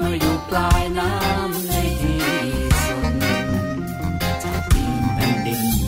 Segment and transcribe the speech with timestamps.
[0.00, 2.20] มาอยู่ปลายน้ำในที่
[2.84, 3.14] สุด
[4.44, 5.87] จากดินแผ่นดิน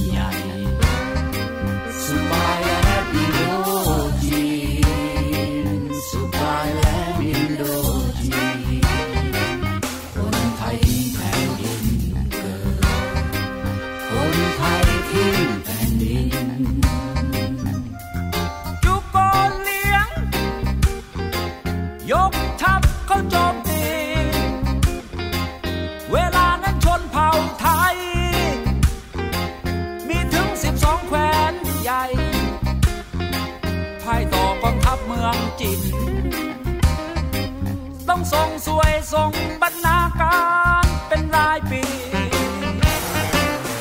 [38.32, 39.32] ทรงสวยทรง
[39.62, 40.38] บรรณากา
[40.82, 41.82] รเป็นรายปี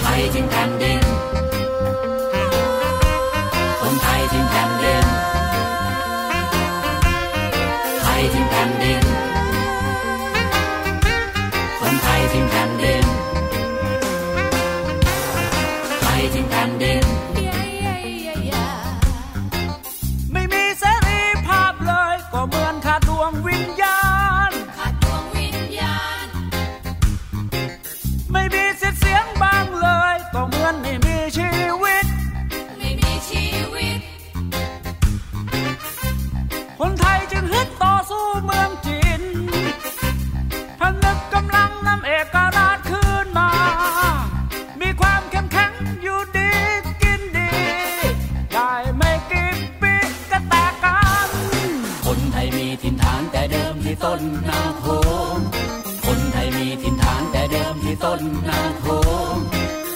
[0.02, 54.86] ไปถึงแผ่นดิน้นนางโข
[55.36, 55.38] ง
[56.06, 58.88] คนไทยมีถิ่นฐานแต่เดิมที่ต้นนางโข
[59.34, 59.36] ง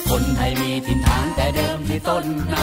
[0.09, 2.55] คนไทยมีถิ่นฐานแต่เดิมที่ต้นน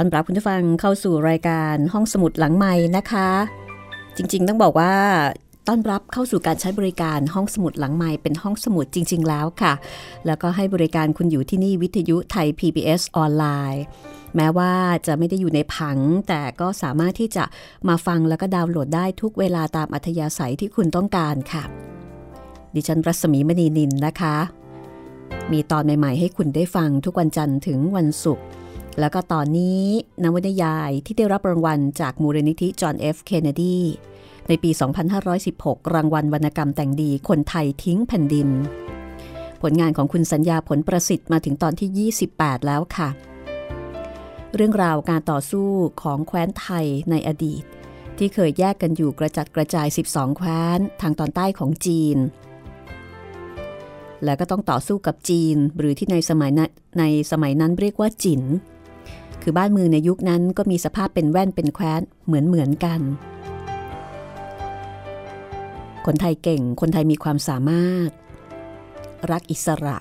[0.00, 3.28] อนรับคุณผู้ฟังเข้าสู่รายการห้องสมุดหลังใหม่นะคะ
[4.16, 4.94] จริงๆ ต้องบอกว่า
[5.68, 9.72] ต้อนรับเข้าสู่การใช้บริการห้องสมุดหลังใหม่เป็นห้องสมุดจริง ๆ แล้วค่ะ
[10.26, 13.82] แล้วก็ให้บริการคุณอยู่ที่นี่วิทยุไทย PBS ออนไลน์
[14.36, 14.72] แม้ว่า
[15.06, 15.98] จะไม่ได้อยู่ในผัง
[16.28, 17.44] แต่ก็สามารถที่จะ
[17.88, 21.62] มาฟังแล้วก็ดาวน์โหลดได้ทุกเวลาตามอัธยาศัยที่คุณต้องการค่ะ
[22.74, 24.36] ดิฉันรัศมีมณีนินนะคะ
[25.52, 28.44] มีตอนใหม่ ๆ ให้คุณได้ฟังทุกวันจันทร์ถึงวันศุกร์
[28.98, 29.84] แล้วก็ตอนนี้
[30.22, 33.78] นวนิยายที่ได้รับรางวัลจากมูลนิธิจอห์นเอฟเคนเนดี
[34.48, 34.70] ในปี
[35.32, 38.48] 2516 รางวัลวรรณกรรมแต่งดีคนไทยทิ้งแผ่นดิน
[39.62, 43.08] ผลงานของคุณสัญญาผลประสิทธิ์มาถึงตอนที่ 28 แล้วค่ะ
[44.54, 45.68] เรื่องราวการต่อสู้
[46.02, 47.62] ของแคว้นไทยในอดีต
[48.18, 52.18] ที่เคยแยกกันอยู่กระจัดกระจาย 12 แคว้นทางตอนใต้ของจีน
[54.24, 58.42] แล้วก็ต้องต่อสู้กับจีน หรือที่ในสมัยนั้นในสมัยนั้นเรียกว่าจิน
[59.42, 63.00] คือบ้านเมืองในยุคนั้นก็มีสภาพเป็นแว่นเป็นแคว้นเหมือนเหมือนกัน
[66.06, 68.10] คนไทยเก่ง คนไทยมีความสามารถ
[69.30, 69.98] รักอิสระ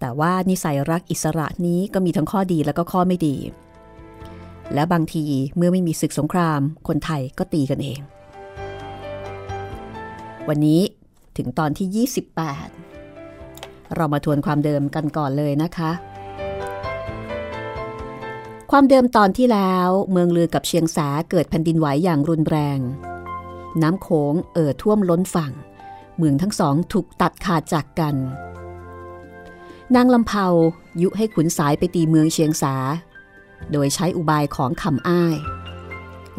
[0.00, 3.36] แต่ว่านิสัยรักอิสระนี้ก็มีทั้งข้อดีแล้วก็ข้อไม่ดี
[4.74, 5.24] และบางที
[5.56, 8.00] เมื่อไม่มีศึกสงคราม คนไทยก็ตีกันเอง
[10.48, 10.80] วันนี้
[11.36, 15.90] ถึงตอนที่ 28 เรามาทวนความเดิมกันก่อนเลยนะคะ
[18.70, 22.78] ความเดิมตอนที่แล้ว เมืองลือกับเชียงสาเกิดแผ่นดินไหวอย่างรุนแรง
[23.82, 25.52] น้ำโขงเอ่อท่วมล้นฝั่ง
[26.18, 28.14] เมืองทั้งสองถูกตัดขาดจากกัน
[29.94, 30.46] นางลำเผา
[31.02, 32.74] ยุให้ขุนสายไปตีเมืองเชียงสา
[33.72, 35.36] โดยใช้อุบายของคำอ้าย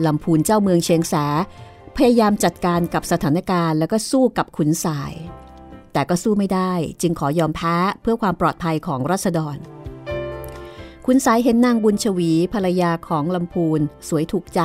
[0.06, 1.25] ลำพูนเจ้าเมืองเชียงสา
[1.95, 5.13] พยายามจัดการกับสถานการณ์แล้วก็สู้กับขุนสาย
[5.94, 9.57] แต่ก็สู้ไม่ได้จึงขอยอมแพ้เพื่อความปลอดภัยของรัษฎร
[11.09, 14.62] คุณสายเห็นนางบุญชวีภรรยาของลำพูนสวยถูกใจ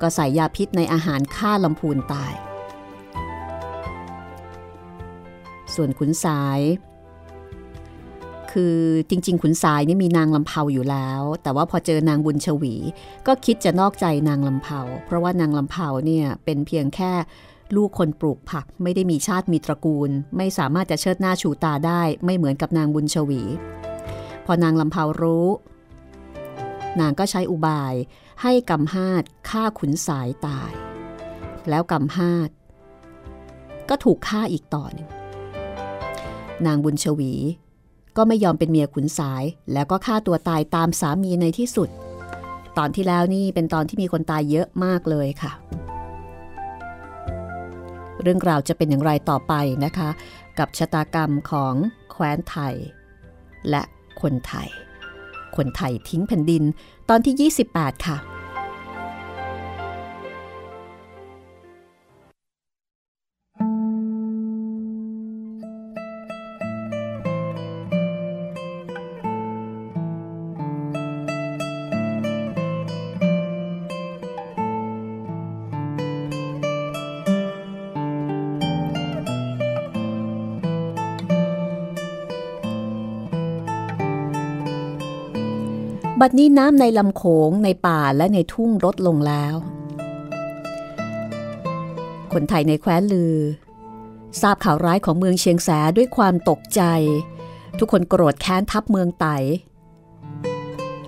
[0.00, 2.32] ก็ใส่ยาพิษในอาหารฆ่าลำพูนตาย
[5.74, 6.60] ส่วนขุนสาย
[8.52, 8.78] คือ
[9.10, 12.74] จริง ๆ ขุนสายนี่มีนางลำเผาอยู่แล้ว แต่ว่าพอเจอนางบุญชวี
[13.26, 17.12] ก็คิดจะนอกใจนางลำเผาเพราะว่านางลำเผาเนี่ยเป็นเพียงแค่
[17.76, 23.42] ลูกคนปลูกผักไม่ได้มีชาติมีตระกูล ไม่สามารถจะเชิดหน้าชูตาได้ ไม่เหมือนกับนางบุญชวี
[24.44, 25.48] พอนางลำเผารู้
[27.00, 27.94] นางก็ใช้อุบาย
[28.42, 30.72] ให้กำฮาดฆ่าขุนสายตาย
[31.68, 32.50] แล้วกำฮาด
[33.88, 35.08] ก็ถูกฆ่าอีกต่อหนึ่ง
[36.66, 37.34] นางบุญชวี
[38.16, 41.88] ก็ไม่ยอมเป็นเมียขุนสายแล้วก็ฆ่าตัวตายตามสามีในที่สุด
[42.78, 45.52] ตอนที่แล้วนี่เป็นตอนที่มีคนตายเยอะมากเลยค่ะ
[48.22, 49.52] เรื่องราวจะเป็นอย่างไรต่อไป
[49.84, 50.10] นะคะ
[50.58, 51.74] กับชะตากรรมของ
[52.10, 52.74] แคว้นไทย
[53.70, 53.82] และ
[54.22, 54.68] คนไทย
[55.56, 56.62] คนไทยทิ้งแผ่นดิน
[57.08, 58.16] ตอนที่ 28 ค่ะ
[86.26, 89.54] บัดนี้น้ำในลำโขงในป่าและในทุ่งลดลงแล้ว
[92.32, 93.36] คนไทยในแคว้นลือ
[94.40, 96.82] ทราบข่าวร้ายของเมืองเชียงแสด้วยความตกใจ
[97.78, 99.26] ทุกคนโกรธแค้นทัพเมืองไต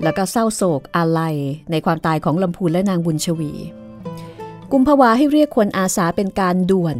[0.02, 1.36] แล้วก็เศร้าโศกอาลัย
[1.70, 3.52] ในความตายของลำพูนและนางบุญชวี
[4.72, 6.96] กุมภาวาให้เรียกคนอาสาเป็นการด่วน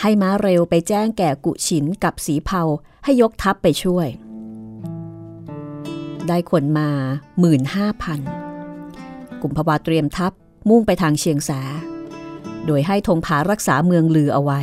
[0.00, 2.62] ให้ม้าเร็วไปแจ้งแก่กุฉินกับสีเผา
[3.04, 4.08] ให้ยกทัพไปช่วย
[6.28, 6.88] ได้คนมา
[7.40, 8.20] หมื่นห้าพัน
[9.42, 10.32] กุมภาวาเตรียมทัพ
[10.68, 11.50] มุ่งไปทางเชียงแส
[12.66, 14.60] โดยให้ธงผารักษาเมืองลือเอาไว้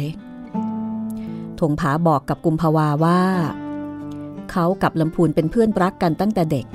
[1.59, 3.21] ธงผาบอกกับกุมภาวาว่า
[4.51, 6.65] เขากับลำพูนเป็นเพื่อนรักกันตั้งแต่เด็ก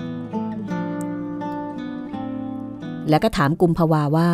[3.09, 4.31] แล้วก็ถามกุมภาวาว่า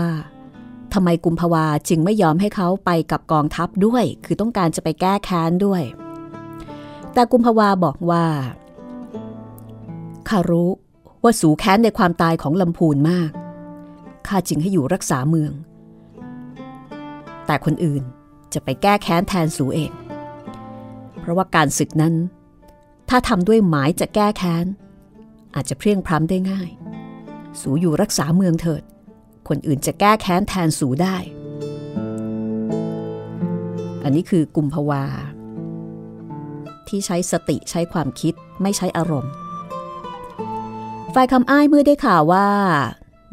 [0.94, 5.82] ทำไมกุมภาวาจึงไม่ยอมให้เขาไปกับกองทัพด้วย คือต้องการจะไปแก้แค้นด้วย
[7.12, 8.24] แต่กุมภาวาบอกว่า
[10.28, 10.68] ข้ารู้
[11.22, 13.30] ว่าสูแค้นในความตายของลำพูนมาก
[14.28, 15.52] ข้าจึงให้อยู่รักษาเมือง
[17.46, 18.02] แต่คนอื่น
[18.54, 19.92] จะไปแก้แค้นแทนสูเอง
[21.20, 22.14] เพราะว่าการศึกนั้น
[23.08, 24.66] ถ้าทำด้วยหมายจะแก้แค้น
[25.54, 26.70] อาจจะเพียงพร้ำได้ง่าย
[27.60, 28.82] สูอยู่รักษาเมืองเถิด
[29.48, 31.16] คนอื่นจะแก้แค้นแทนสูได้
[34.04, 35.04] อันนี้คือกุมภาวา
[36.88, 39.32] ที่ใช้สติใช้ความคิดไม่ใช้อารมณ์
[41.18, 42.48] ฝ่ายคำอ้ายเมื่อได้ข่าวว่า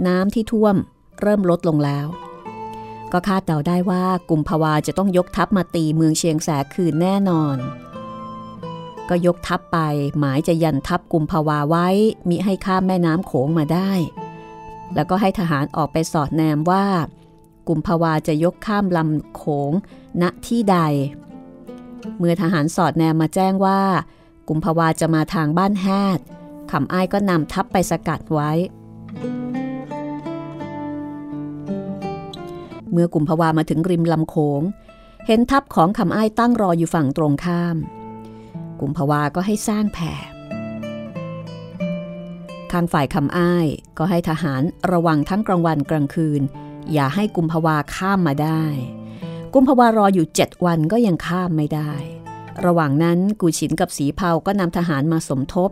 [0.07, 0.75] น้ำที่ท่วม
[1.21, 2.07] เริ่มลดลงแล้ว
[3.11, 7.57] ก็คาดเดาได้ว่ากลุ่มภาวาจะต้องยกทัพมาตีเมืองเชียงแสคืนแน่นอน
[9.09, 9.77] ก็ยกทัพไป
[10.19, 11.87] หมายจะยันทัพกลุ่มภาวาไว้
[12.29, 13.91] มิให้ข้ามแม่น้ำโขงมาได้
[14.95, 16.85] แล้วก็ให้ทหารออกไปสอดแนมว่า
[17.67, 19.71] กลุ่มภาวาจะยกข้ามลำโขง
[20.21, 20.77] ณที่ใด
[22.17, 23.81] เมื่อทหารสอดแนมมาแจ้งว่า
[24.47, 25.87] กลุ่มภาวาจะมาทางบ้านแฮ
[26.17, 26.21] ด
[26.71, 28.51] คำอ้ายก็นำทัพไปสกัดไว้
[32.91, 34.61] เมื่อกุมภาวามาถึงริมลำโขง
[35.27, 37.77] เห็นทัพของคำอ้ายตั้งรออยู่ฝั่งตรงข้าม
[38.79, 40.13] กุมภาวาก็ให้สร้างแผ่
[42.71, 43.67] ข้างฝ่ายคำอ้าย
[43.97, 46.41] ก็ให้ทหารระวังทั้งกลางวันกลางคืน
[46.93, 48.63] อย่าให้กุมภาวาข้ามมาได้
[49.53, 51.91] กุมภาวารออยู่เจ็ดวันก็ยังข้ามไม่ได้
[52.65, 55.69] ระหว่างนั้นกูฉินกับสีเผาก็นำทหารมาสมทบ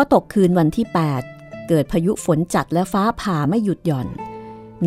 [0.00, 0.86] อตกคืนวันที่
[1.28, 4.08] 8 เกิดพายุฝนจัดและฟ้าผ่าไม่หยุดหย่อน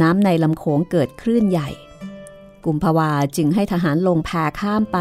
[0.01, 1.69] น้ำในลำโขงเกิดคลื่นใหญ่
[2.65, 4.99] กุมภาวาจึงให้ทหารลงแพข้ามไป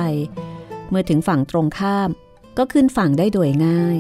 [0.88, 2.10] เมื่อถึงฝั่งตรงข้าม
[2.58, 3.98] ก็ขึ้นฝั่งได้โดยง่าย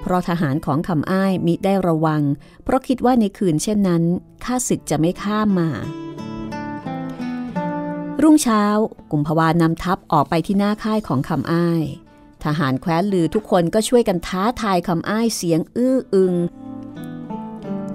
[0.00, 2.22] เพราะทหารของคำอ้ายมิได้ระวัง
[2.64, 4.02] เพราะคิดว่าในคืนเช่นนั้น
[4.44, 5.70] ข้าศึกจะไม่ข้ามมา
[8.22, 8.64] รุ่งเช้า
[9.12, 11.82] กุมภาวานำทัพออกไปที่หน้าค่ายของคำอ้าย
[12.44, 16.34] ทหารแคว้นลือทุกคนก็ช่วยกันท้าทายคำอ้ายเสียงอื้ออึง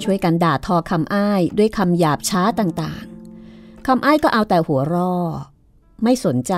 [0.03, 5.15] ช่วยกันด่าทอคำอ้ายด้วยคำหยาบช้าต่างๆคำอ้ายก็เอาแต่หัวรอ
[6.03, 6.53] ไม่สนใจ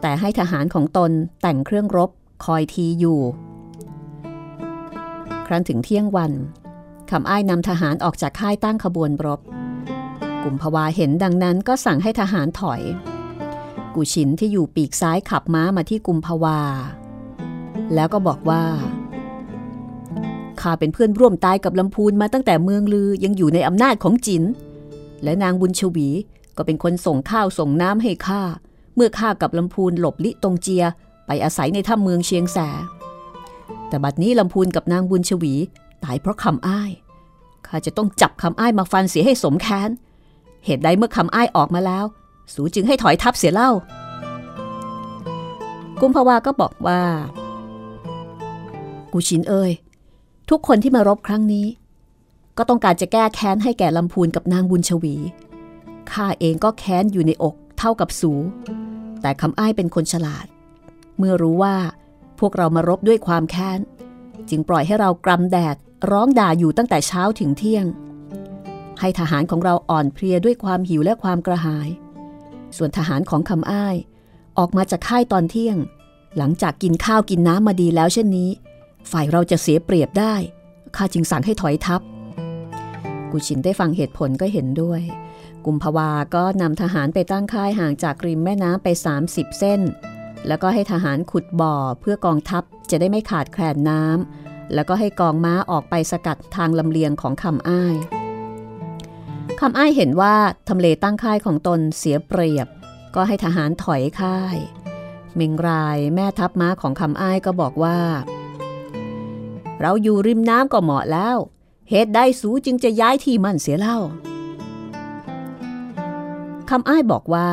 [0.00, 1.10] แต่ให้ทหารของตน
[1.42, 2.10] แต่งเครื่องรบ
[2.44, 3.20] คอยทีอยู่
[5.46, 6.32] ครั้นถึงเที่ยงวัน
[7.10, 9.40] คำอ้ายนำทหารออกจากค่ายตั้งขบวนรบ
[10.42, 12.80] กลุ่มภาวาเห็นดังนั้นก็สั่งให้ทหารถอย
[13.94, 16.60] กุชินที่อยู่ปีกซ้ายขับม้ามาที่กุมภาวา
[17.94, 18.62] แล้วก็บอกว่า
[20.60, 24.42] ข้าเป็นเพื่อนร่วมตายกับลำพูนมาตั้งแต่เมืองลือยังอยู่ในอำนาจของจิน
[25.24, 26.08] และนางบุญชวี
[26.56, 28.42] ก็เป็นคนส่งข้าวส่งน้ำให้ข้า
[28.96, 30.84] เมื่อข้ากับลำพูนหลบลิตงเจีย
[31.26, 32.58] ไปอาศัยในถ้ำเมืองเชียงแส
[33.88, 35.54] แต่บัดนี้ลำพูนกับนางบุญชวี
[36.04, 36.90] ตายเพราะคำอ้าย
[37.66, 39.90] ข้าจะต้องจับคำอ้ายมาฟันเสียให้สมแค้น
[40.64, 42.04] เหตุใดเมื่อคำอ้ายออกมาแล้ว
[42.54, 43.70] สูจึงให้ถอยทับเสียเล่า
[46.00, 47.00] กุมภาวาก็บอกว่า
[49.12, 49.72] กูชินเอ่ย
[50.50, 51.66] ทุกคนที่มารบครั้งนี้
[52.58, 55.16] ก็ต้องการจะแก้แค้นให้แก่ลำพูนกับนางบุญชวี
[56.10, 58.32] ข้าเองก็แค้นอยู่ในอกเท่ากับสู
[59.22, 60.46] แต่คำอ้ายเป็นคนฉลาด
[61.18, 61.76] เมื่อรู้ว่า
[62.38, 63.80] พวกเรามารบด้วยความแค้น
[64.48, 65.76] จึงปล่อยให้เรากรำแดด
[66.10, 67.86] ร้องด่าอยู่ตั้งแต่เช้าถึงเที่ยง
[69.00, 71.88] ให้ทหารของเราอ่อนเพลียด้วยความหิวและความกระหาย
[72.76, 73.96] ส่วนทหารของคำอ้าย
[74.58, 75.76] ออกมาจากค่ายตอนเที่ยง
[76.36, 78.50] หลังจากกินข้าวกินน้ำมาดีแล้วเช่นนี้
[79.10, 80.34] ฝ่ายเราจะเสียเปรียบได้
[80.96, 82.00] ข้าจึงสั่งให้ถอยทัพ
[83.30, 85.02] กุชินได้ฟังเหตุผลก็เห็นด้วย
[85.66, 88.88] กุมภาวาก็นำทหารไปตั้งค่ายห่างจากริมแม่น้ำไป
[89.24, 89.80] 30 เส้น
[90.46, 97.96] แล้วก็ให้ทหารขุดบ่อเพื่อกองทัพจะได้ไม่ขาดแคลนน้ำ แล้วก็ให้กองม้าออกไปสกัดทางลำเลียงของคำอ้าย
[99.60, 100.36] คำอ้ายเห็นว่า
[100.68, 102.68] ทำเลตั้งค่ายของตนเสียเปรียบ
[103.14, 104.56] ก็ให้ทหารถอยค่าย
[105.36, 107.98] เมงรายแม่ทัพม้าของคำอ้ายก็บอกว่า
[109.82, 111.36] เราอยู่ริมน้ำก็เหมาะแล้ว
[111.90, 113.98] เหตุใดสูจึงจะย้ายที่มั่นเสียเล่า
[116.70, 117.50] คำอ้ายบอกว่า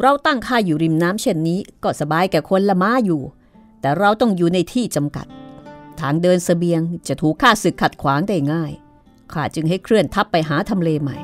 [0.00, 3.22] เราตั้งค่าอยู่ริมน้ำเช่นนี้ก็สบายแก่คนละม้าอยู่
[3.80, 5.26] แต่เราต้องอยู่ในที่จำกัด
[6.00, 8.72] ทางเดินสเสบียงจะถูกข้าศึกขัดขวางได้ง่าย
[9.32, 11.16] ข้าจึงให้เคลื่อนทัพไปหาทำเลใหม่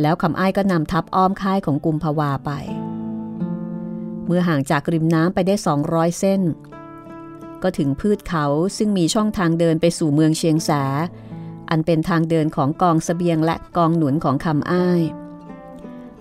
[0.00, 2.50] แล้วคำอ้ายก็นำทัพอ้อมค่ายของกุมภาวาไป
[4.26, 5.54] เมื่อห่างจากริมน้ำไปได้
[5.86, 6.42] 200 เส้น
[7.62, 10.70] ก็ถึงพืชเขาซึ่งมีช่องทางเดินไปสู่เมืองเชียงแส
[11.70, 15.02] อันเป็นทางเดินของกองสเสบียงและกองหนุนของคำอ้าย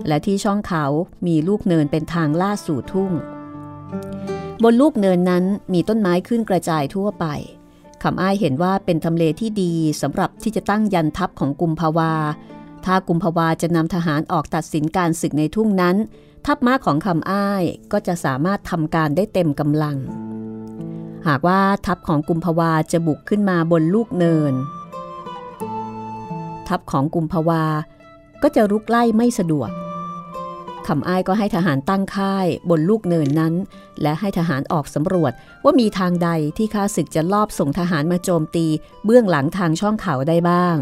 [0.07, 0.85] และที่ช่องเขา
[1.27, 3.11] มีลูกเนินเป็นทางลาดสู่ทุ่ง
[4.63, 5.43] บนลูกเนินนั้น
[5.73, 7.25] มีต้นไม้ขึ้นกระจายทั่วไป
[8.03, 12.13] คำอ้ายเห็นว่าเป็นทำเลที่ดีสำหรับที่จะตั้งยันทัพของกุมภาวา
[12.85, 15.95] ถ้ากุมภาวาจะนำทหารออกตัดสินการศึกในทุ่งนั้น
[16.45, 19.97] ทัพม้าของคำอ้ายก็จะสามารถทำการได้เต็มกำลัง
[21.27, 24.53] หากว่าทัพของกุมภาวาจะบุกขึ้นมาบนลูกเนิน
[26.67, 27.63] ทัพของกุมภาวา
[28.43, 29.69] ก็จะรุกไล่ไม่สะดวก
[30.87, 33.53] คำอ้ายก็ให้ทหารตั้งค่ายบนลูกเนินนั้น
[34.01, 35.31] และให้ทหารออกสำรวจ
[35.63, 38.65] ว่ามีทางใดที่ข้าศึกจะลอบส่งทหารมาโจมตี
[39.05, 40.75] เบื้องหลังทางช่องเขาได้บ้าง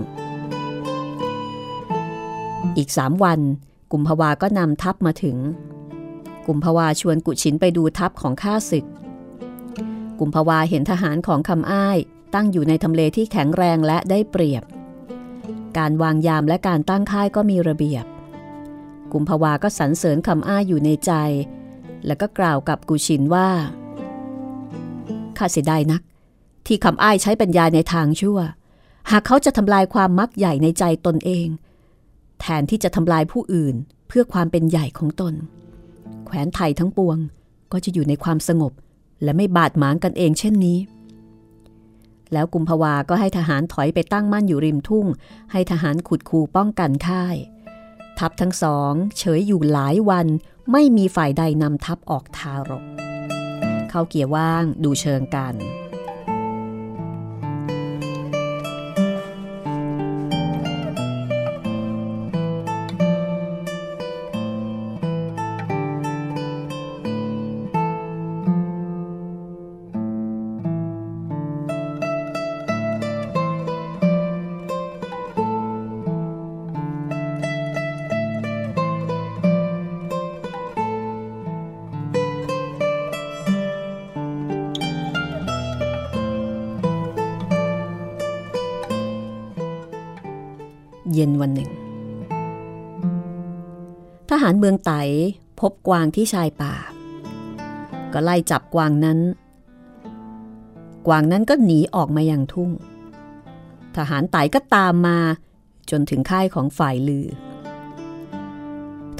[2.78, 3.40] อีกสามวัน
[3.92, 5.38] กุมภาวาก็นำทัพมาถึง
[6.48, 8.86] กุมภาวาชวนกุชินไปดูทัพของข้าศึก
[10.20, 11.98] กุมภาวาเห็นทหารของคำอ้าย
[12.36, 14.64] ตั้งอยู่ในทำเลที่แข็งแรงและได้เปรียบ
[15.78, 18.06] การวางยามและการตั้งค่ายก็มีระเบียบ
[19.14, 21.12] กุมภาวาก็สรรเสริญคำอ้ายอยู่ในใจ
[22.06, 23.50] แล้วก็กล่าวกับกุชินว่า
[25.38, 26.02] ข้าเสียดายนัก
[26.68, 28.40] ที่คำอ้ายใช้ปัญญาในทางชั่ว
[29.12, 31.48] หากเขาจะทำลายความมักใหญ่ในใจตนเอง
[32.40, 33.76] แทนที่จะทำลายผู้อื่น
[34.08, 35.34] เพื่อความเป็นใหญ่ของตน
[36.26, 37.18] แขวนไทยทั้งปวง
[37.72, 38.74] ก็จะอยู่ในความสงบ
[39.24, 40.80] และไม่บาดหมางกันเองเช่นนี้
[42.34, 45.06] แล้วกุมภาวาก็ให้ทหารถอยไปตั้งมั่นอยู่ริมทุ่ง
[45.52, 47.36] ให้ทหารขุดคูป้องกันค่าย
[48.20, 50.28] ทัพทั้งสองเฉยอยู่หลายวัน
[50.72, 52.84] ไม่มีฝ่ายใดนำทัพออกทารก
[53.90, 55.54] เข้าเกียร์ว่างดูเชิงกัน
[94.42, 94.92] หารเมืองไต
[95.60, 96.76] พบกวางที่ชายป่า
[98.14, 99.20] ก็ไล่จับกวางนั้น
[101.08, 102.72] กวางนั้นก็หนีออกมาอย่างทุ่ง
[103.98, 105.20] ทหารไตก็ตามมา
[105.92, 107.28] จนถึงค่ายของฝ่ายลือ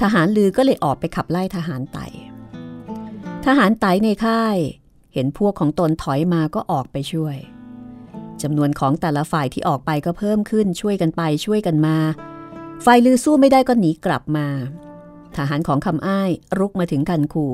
[0.00, 1.98] ทหารลือก็เลยออกไปขับไล่ทหารไต
[3.46, 4.56] ทหารไตในค่าย
[5.14, 7.36] เห็นพวกของตนถอยมาก็ออกไปช่วย
[8.42, 11.96] จำนวนของแต่ละฝ่ายที่ออกไปก็เพิ่มขึ้นช่วยกันไปช่วยกันมา
[12.84, 14.46] ฝ่ายลือสู้ไม่ได้ก็หนีกลับมา
[15.36, 17.46] ทหารของคำอ้ายรุกมาถึงกันคู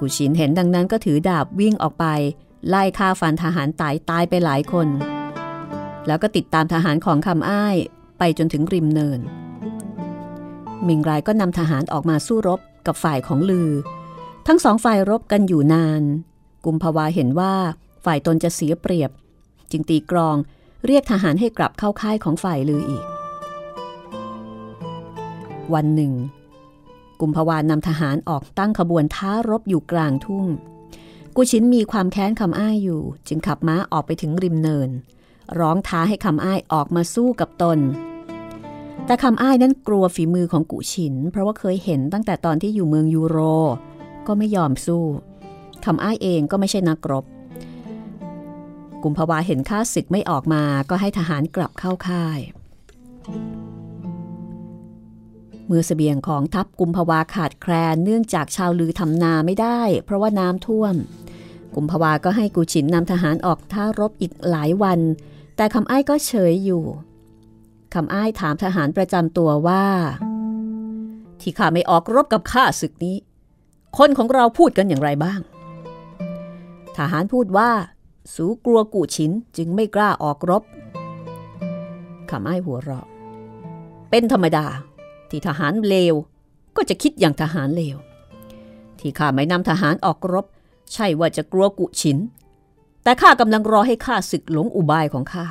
[0.00, 2.06] กุชินเห็นดังนั้นก็ถือดาบวิ่งออกไป
[2.68, 4.88] ไล่ฆ่าฟันทหารตายตายไปหลายคน
[6.06, 7.76] แล้วก็ติดตามทหารของคำอ้าย
[8.18, 9.20] ไปจนถึงริมเนิน
[10.86, 13.70] มิงรายก็นำทหารออกมาสู้รบกับฝ่ายของลือ
[14.46, 16.02] ทั้งสองฝ่ายรบกันอยู่นาน
[16.64, 17.54] กุมภาวาเห็นว่า
[18.04, 19.10] ฝ่ายตนจะเสียเปรียบ
[19.70, 20.36] จึงตีกรอง
[20.86, 23.04] เรียกทหารให้กลับเข้าค่ายของฝ่ายลืออีก
[25.74, 26.12] วันหนึ่ง
[27.20, 30.46] กุมภาวานนำทหารออกตั้งขบวนท้ารบอยู่กลางทุ่ง
[31.36, 34.90] กุชินมีความแค้นคำอ้ายอยู่ จึงขับม้าออกไปถึงริมเนิน
[35.58, 37.78] ร้องท้าให้คำอ้ายออกมาสู้กับตน
[39.06, 43.38] แต่คำอ้ายนั้นกลัวฝีมือของกุชิน เพราะว่าเคยเห็นตั้งแต่ตอนที่อยู่เมืองยูโร
[44.26, 45.04] ก็ไม่ยอมสู้
[45.84, 47.24] คำอ้ายเองก็ไม่ใช่นักรบ
[49.02, 52.38] กุมภาวาเห็นข้าศึกไม่ออกมาก็ให้ทหารกลับเข้าค่าย
[55.72, 60.94] เมื่อสเสบียงของทัพกุมภาวาขาดแคลนเนื่องจากชาวลือทำนาไม่ได้ เพราะว่าน้ำท่วม
[61.74, 65.00] กุมภาวาก็ให้กูฉินนำทหารออกท่ารบอีกหลายวัน
[65.56, 66.84] แต่คำอ้ายก็เฉยอยู่
[67.94, 69.84] คำอ้ายถามทหารประจำตัวว่า
[71.40, 73.16] ที่ข้าไม่ออกรบกับข้าศึกนี้
[73.98, 75.40] คนของเราพูดกันอย่างไรบ้าง
[76.96, 77.70] ทหารพูดว่า
[78.34, 80.62] สูกลัวกูชินจึงไม่กล้าออกรบ
[82.30, 83.06] ขำไอ้หัวเราะ
[84.10, 84.66] เป็นธรรมดา
[85.30, 86.14] ที่ทหารเลว
[86.76, 87.96] ก็จะคิดอย่างทหารเลว
[88.98, 90.46] ที่ข้าไม่นำทหารออกรบ
[90.92, 92.18] ใช่ว่าจะกลัวกุชิน
[93.02, 95.46] แต่ข้ากำลังรอให้ข้าศึกหลงอุบายของข้า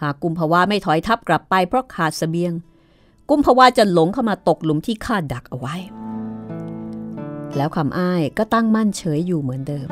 [0.00, 2.52] หากกุมภาวะไม่ถอยทับกลับไปเพราะขาดสเสบียง
[3.30, 5.74] กุมภาวะจะหลงเข้ามาตกหลุมที่ข้าดักเอาไว้
[7.56, 9.88] แล้วคำอ้ายก็ตั้งมั่นเฉยอยู่เหมือนเดิม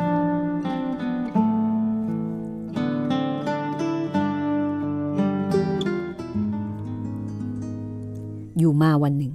[8.64, 9.34] อยู่มาวันหนึ่ง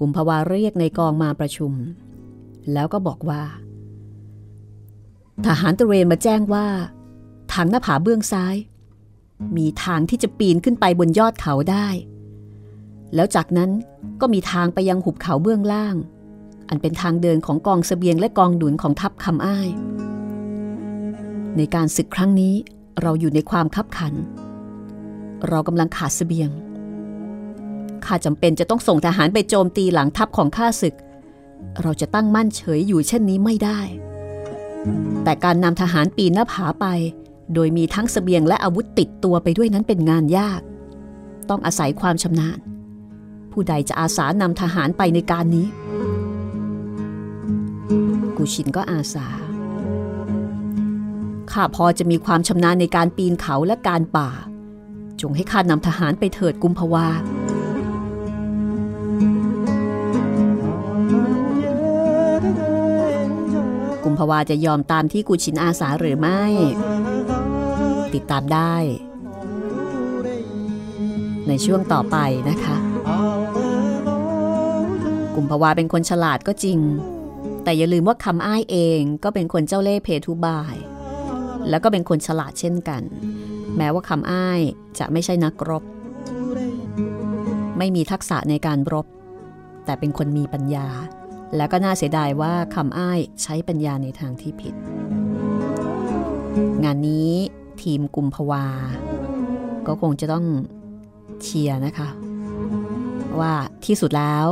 [0.00, 1.72] กุมภาวาเรียกในกองมาประชุม
[2.72, 3.42] แล้วก็บอกว่า
[5.46, 6.66] ทหารตะเวนมาแจ้งว่า
[7.52, 8.56] ทางหน้าผาเบื้องซ้าย
[9.56, 11.88] มีทางที่จะปีนขึ้นไปบนยอดเขาได้
[13.14, 13.70] แล้วจากนั้น
[14.20, 15.94] ก็มีทางไปยังหุบเขาเบื้องล่าง
[16.68, 19.68] อันเป็นทางเดินของกองสเสบียงและกองดุนของทัพคำอ้าย
[21.56, 22.54] ในการศึกครั้งนี้
[23.02, 24.14] เราอยู่ในความคับขัน
[25.48, 26.50] เรากำลังขาดสเสบียง
[28.06, 30.94] ข้าจำเป็นจะต้องส่งทหารไปโจมตีหลังทัพของข้าศึก
[31.82, 33.80] เราจะตั้งมั่นเฉยอยู่เช่นนี้ไม่ได้
[35.24, 36.86] แต่การนำทหารปีนหน้าผาไป
[37.54, 40.60] โดยมีทั้งสเสบียงและอาวุธติดตัวไปด้วยนั้นเป็นงานยาก
[41.50, 42.58] ต้องอาศัยความชำนาญ
[43.52, 45.66] ผู้ใดจะอาสานำทหารไปในการนี้
[48.36, 49.26] กูชินก็อาสา
[51.52, 54.30] ข้าพอจะมีความชำนาญในการปีนเขาและการป่า
[55.20, 57.06] จงให้ข้านำทหารไปเถิดกุมภาวา
[64.12, 66.42] ภภาวะจะยอมตามที่กูชินอาสาหรือไม่
[68.14, 68.74] ติดตามได้
[71.48, 72.16] ในช่วงต่อไป
[72.50, 72.76] นะคะ
[75.34, 76.78] กุมภาวะเป็นคนฉลาดก็จริง
[77.64, 80.76] แต่อย่าลืมว่าคำอ้ายเองก็เป็นคนเจ้าเล่ห์เพทุบาย
[81.68, 83.02] แล้วก็เป็นคนฉลาดเช่นกัน
[83.76, 84.60] แม้ว่าคำอ้าย
[84.98, 85.84] จะไม่ใช่นักรบ
[87.78, 89.06] ไม่มีทักษะในการรบ
[89.84, 90.88] แต่เป็นคนมีปัญญา
[91.56, 94.74] แล้วก็น่าเสียดายว่าคำอ้ายใช้ปัญญาในทางที่ผิด
[96.84, 97.32] งานนี้
[97.82, 98.64] ทีมกุมภาวา
[99.86, 100.46] ก็คงจะต้อง
[101.42, 102.08] เชียร์นะคะ
[103.40, 103.52] ว่า
[103.86, 104.46] ที่สุดแล้ว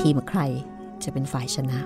[0.00, 0.40] ทีมใคร
[1.04, 1.78] จะเป็นฝ่ายชนะ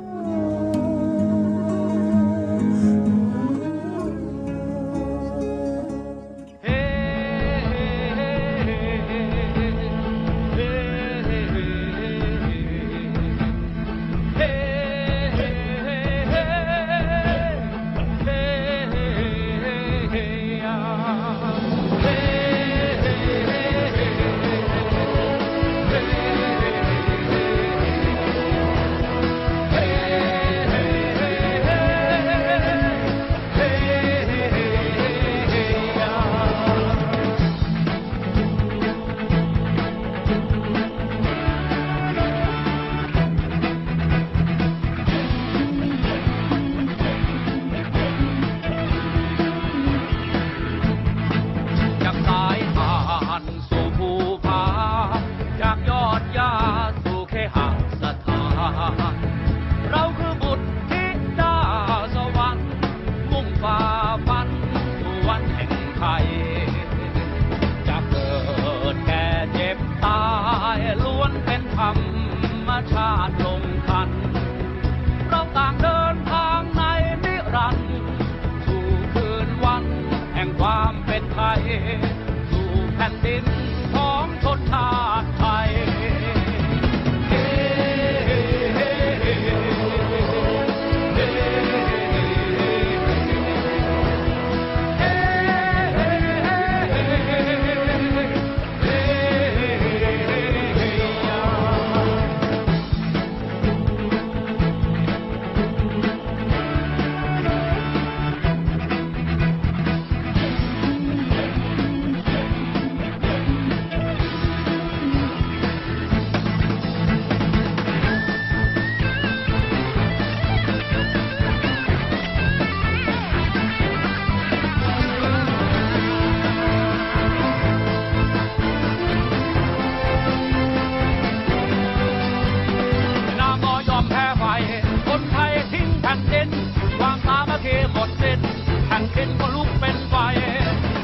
[139.19, 140.15] แผ่นก็ลุกเป็นไฟ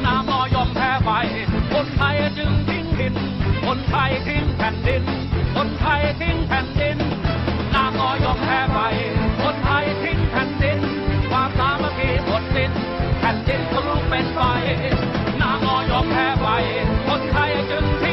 [0.05, 1.11] นามอยอมแพ้ไฟ
[1.73, 3.15] คนไทยจึงทิ้งถิ่น
[3.67, 5.03] คนไทยทิ้งแผ่นดิน
[5.57, 6.99] คนไทยทิ้งแผ่นดิน
[7.75, 8.79] นามอยอมแพ้ไฟ
[9.43, 10.79] คนไทยทิ้งแผ่นดิน
[11.31, 12.73] ความสามัคคีหมดสิ้น
[13.21, 14.41] แผ่นดินก็ลุกเป็นไฟ
[15.41, 16.47] นามอยอมแพ้ไฟ
[17.09, 18.04] คนไทยจึง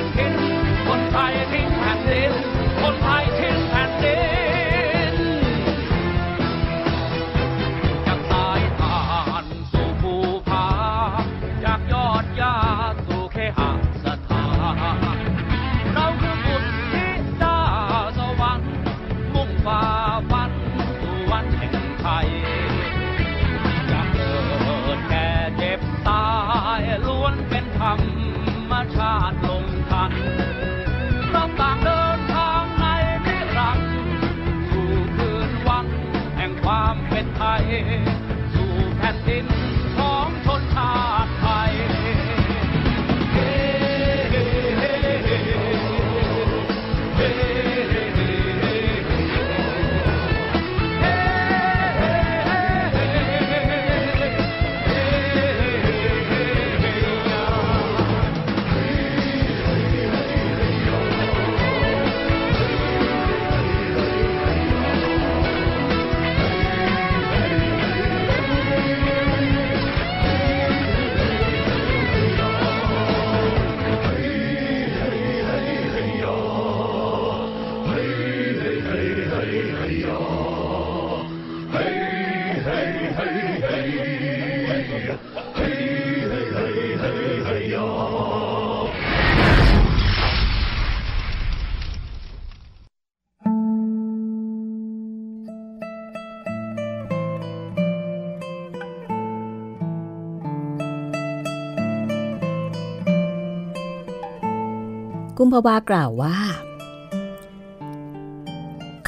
[105.43, 106.37] กุมภาวากล่าวว่า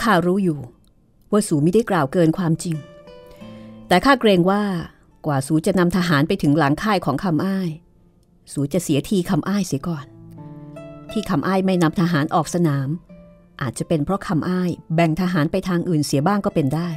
[0.02, 0.60] ข้ารู้อยู่
[1.32, 2.76] ว่าสูไม่ได้กล่าวเกินความจริง
[3.88, 4.64] แต่ข้าเกรงว่า
[5.26, 7.70] กว่าสูจะนำทหารไปถึงหลังค่ายของคำอ้าย
[8.54, 10.06] สูจะเสียทีคำอ้ายเสียก่อน
[11.12, 12.90] ที่คำอ้ายไม่นำทหารออกสนาม
[13.62, 16.90] อาจจะเป็นเพราะคำอ้ายแบ่งทหารไปทางอื่นเสียบ้างก็เป็นได้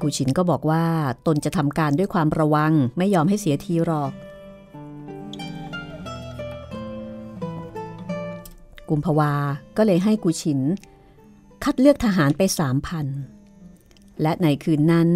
[0.00, 0.84] กูชินก็บอกว่า
[1.26, 4.12] ตนจะทำการด้วยความระวังไม่ยอมให้เสียทีหรอก
[8.88, 9.32] กุมภาวา
[9.76, 10.60] ก็เลยให้กูชิน
[11.64, 13.06] คัดเลือกทหารไปสามพัน
[14.22, 15.08] และในคืนนั้น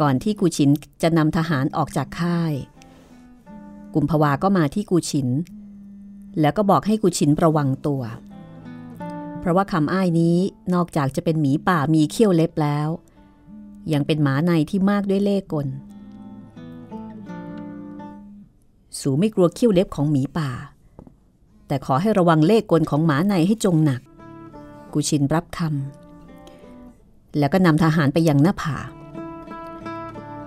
[0.00, 0.70] ก่อนที่กูชิน
[1.02, 2.52] จะนำทหารออกจากค่าย
[3.94, 5.28] กุมภาวาก็มาที่กูชิน
[6.40, 8.02] แล้วก็บอกให้กูชินระวังตัว
[9.40, 10.36] เพราะว่าคำอ้ายนี้
[10.74, 12.88] นอกจากจะเป็นหมีป่ามีเขี้ยวเล็บแล้ว
[13.92, 15.68] ยังเป็นหมาในที่มากด้วยเล่กล
[19.00, 20.50] สูไม่กลัวเขี้ยวเล็บของหมีป่า
[21.70, 24.00] แต่ขอให้ระวังเล่ห์กลของหมาในให้จงหนัก
[24.92, 28.76] กูชินรับคำแล้วก็นำทหารไปยังหน้าผา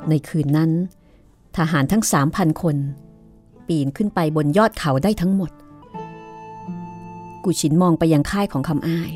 [0.10, 0.72] ในคืนนั้น
[1.58, 2.78] ทหารทั้งสามพันคน
[3.68, 5.52] ปีนขึ้นไปบนยอดเขาได้ทั้งหมด
[7.44, 9.12] กูชินมองไปยังค่ายของคำอ้าย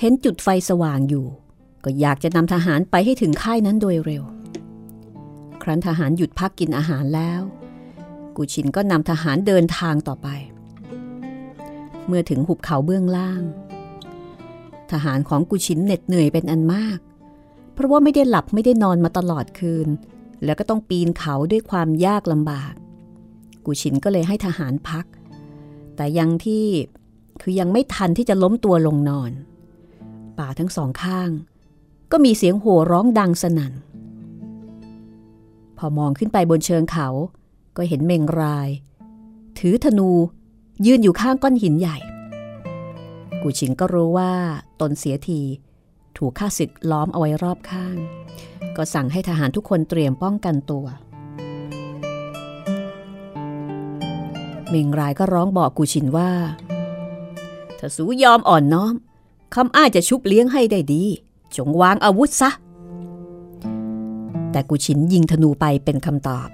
[0.00, 1.26] เห็นจุดไฟสว่างอยู่
[1.84, 4.22] ก็อยากจะนำทหารไปให้ถึงค่ายนั้นโดยเร็ว
[5.62, 7.40] ครั้นทหารหยุดพักกินอาหารแล้ว
[8.36, 10.28] กูชินก็นำทหารเดินทางต่อไป
[12.06, 13.42] เมื่อถึงหุบเขาเบื้องล่าง
[14.92, 16.98] ทหารของกูชินเหน็ดเหนื่อยเป็นอันมาก
[17.74, 19.88] เพราะว่าไม่ได้หลับไม่ได้นอนมาตลอดคืน
[20.44, 22.74] แล้วก็ต้องปีนเขาด้วยความยากลำบาก
[23.64, 25.06] กูชินก็เลยให้ทหารพัก
[25.96, 26.66] แต่ยังที่
[27.42, 29.32] คือยังไม่ทันที่จะล้มตัวลงนอน
[30.38, 31.30] ป่าทั้งสองข้าง
[32.12, 33.72] ก็มีเสียงโห่ร้องดังสนั่น
[35.78, 37.08] พอมองขึ้นไปบนเชิงเขา
[37.76, 38.68] ก็เห็นเมงราย
[39.58, 40.10] ถือธนู
[40.86, 41.96] ยืนอยู่ข้างก้อนหินใหญ่
[43.42, 44.32] กูชินก็รู้ว่า
[44.80, 45.40] ตนเสียที
[46.16, 47.96] ถูกข้าศึกล้อมเอาไว้รอบข้าง
[48.76, 50.86] ก็สั่งให้ทหารทุกคนเตรียมป้องกันตัว
[54.68, 56.30] เมงรายก็ร้องบอกกูชินว่า
[57.78, 58.94] ถ้าสูยอมอ่อนน้อม
[59.54, 61.02] คำอ้ายจะชุบเลี้ยงให้ได้ดี
[61.56, 62.50] จงวางอาวุธซะ
[64.52, 66.48] แต่กูชินยิงธนูไปเป็นคำตอบ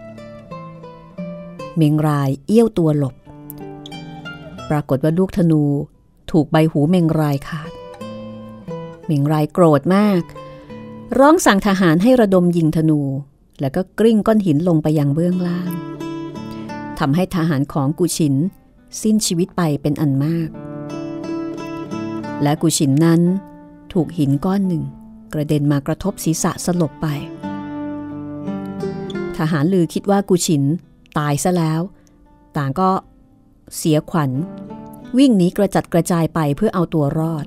[1.77, 3.15] เมงรายเอี้ยวตัวหลบ
[4.71, 5.63] ปรากฏว่าลูกธนู
[6.31, 7.71] ถูกใบหูเมงรายขาด
[9.07, 10.23] เมงรายโกรธมาก
[11.19, 13.01] ร้องสั่งทหารให้ระดมยิงธนู
[13.61, 15.73] แล้วก็กลิ้งก้อนหินลงไปยังเบื้องล่าง
[16.99, 18.35] ทำให้ทหารของกูชิน
[19.03, 20.49] สิ้นชีวิตไปเป็นอันมาก
[22.43, 23.21] และกูชินนั้น
[23.93, 24.83] ถูกหินก้อนหนึ่ง
[25.33, 27.07] กระเด็นมากระทบศีรษะสลบไป
[29.39, 30.63] ทหารลือคิดว่ากูชิน
[31.19, 31.81] ตายซะแล้ว
[32.57, 32.91] ต่างก็
[33.77, 34.31] เสียขวัญ
[35.19, 37.47] วิ่งหนีกระจัดกระจายไปเพื่อเอาตัวรอด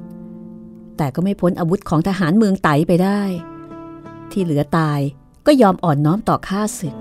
[0.97, 3.21] แต่ก็ไม่พ้นอาวุธของทหารเมืองไตไปได้
[4.31, 4.99] ที่เหลือตาย
[5.45, 6.95] ก็ยอมอ่อนน้อมต่อข้าศึก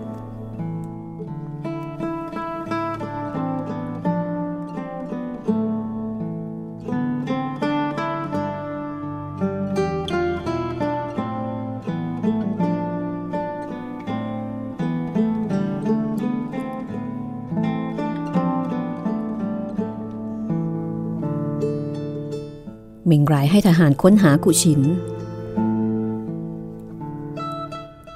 [23.12, 24.81] มงรายให้ทหารค้นหากุชิน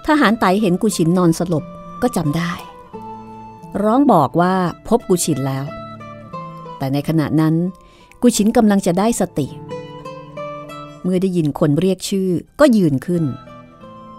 [0.06, 1.64] ทหารไตเห็นกุชินนอนสลบ
[2.02, 2.52] ก็จำได้
[3.82, 4.54] ร้องบอกว่า
[4.88, 5.64] พบกุชินแล้ว
[6.78, 7.54] แต่ในขณะนั้น
[8.22, 9.46] กุชินกำลังจะได้สติ
[11.02, 12.28] เมื่อได้ยินคนเรียกชื่อ
[12.60, 13.24] ก็ยืนขึ้น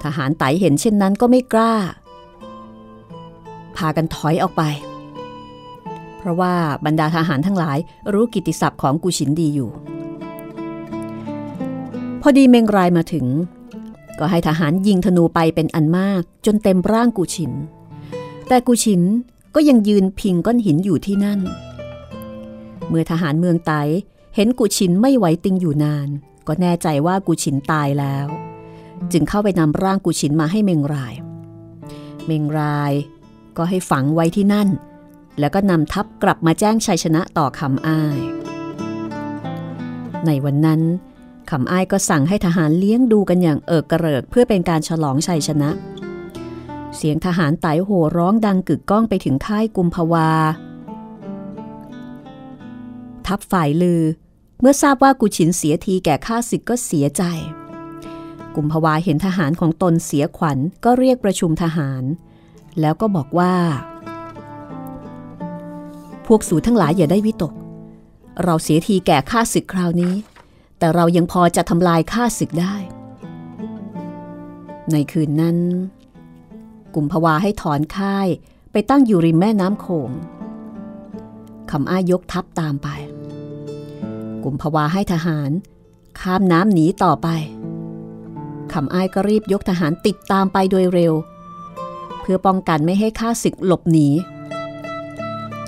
[0.04, 1.74] ทหารไตเห็นเช่นนั้นก็ไม่กล้า
[3.78, 4.64] พากันถอยออกไป
[6.18, 6.54] เพราะว่า
[6.86, 7.78] บรรดาทหารทั้งหลาย
[8.14, 9.70] รู้กิตติศัพท์ของกุชินดีอยู่
[12.22, 13.26] พอดีเมงรายมาถึง
[14.20, 17.52] ก็ให้ทหารยิงธนูไปเป็นอันมากจนเต็มร่างกูชิน
[18.48, 19.02] แต่กูชิน
[19.56, 21.40] ก็ยังยืนพิงก้อนหินอยู่ที่นั่น
[22.88, 23.74] เมื่อทหารเมืองไต
[24.36, 26.08] เห็นกูชินไม่ไหวติงอยู่นาน
[26.48, 28.28] ก็แน่ใจว่ากูชินตายแล้ว
[29.12, 31.14] จึงเข้าไปนำร่างกูชินมาให้เมงราย
[32.26, 32.94] เมงราย
[33.58, 34.70] ก็ให้ฝังไว้ที่นั่น
[35.40, 38.18] แล้วก็นำทัพกลับมาแจ้งชัยชนะต่อคำอ้าย
[40.26, 40.82] ในวันนั้น
[41.50, 45.70] คำอ้ายก็สั่งให้ทหารเลี้ยงดูกันอย่างเอิกกระเริกเพื่อเป็นการฉลองชัยชนะ
[46.96, 50.30] เสียงทหารไต่โห่ร้องดังกึกก้องไปถึงค่ายกุมภาวา
[53.28, 54.04] ทัพฝ่ายลือ
[54.60, 57.24] เมื่อทราบว่ากุชินเสียทีแก่ข้าศึกก็เสียใจ
[58.56, 62.04] กุมภาวาเห็นทหารของตนเสียขวัญก็เรียกประชุมทหาร
[62.82, 63.54] แล้วก็บอกว่า
[66.28, 67.54] พวกสูทั้งหลายอย่าได้วิตก
[68.44, 70.14] เราเสียทีแก่ข้าศึกคราวนี้
[70.80, 72.76] แต่เรายังพอจะทำลายข้าศึกได้
[74.92, 75.58] ในคืนนั้น
[76.96, 78.28] กุมภาวาให้ถอนค่าย
[78.72, 80.12] ไปตั้งอยู่ริมแม่น้ำโขง
[81.72, 82.88] คำอ้ายยกทัพตามไป
[84.44, 85.52] กุมภาวาให้ทหาร
[86.20, 87.28] ข้ามน้ำหนีต่อไป
[88.74, 91.14] คำอ้ายก็รีบยกทหารติดตามไปโดยเร็ว
[92.22, 94.08] เพื่อป้องกันไม่ให้ข้าศึกหลบหนี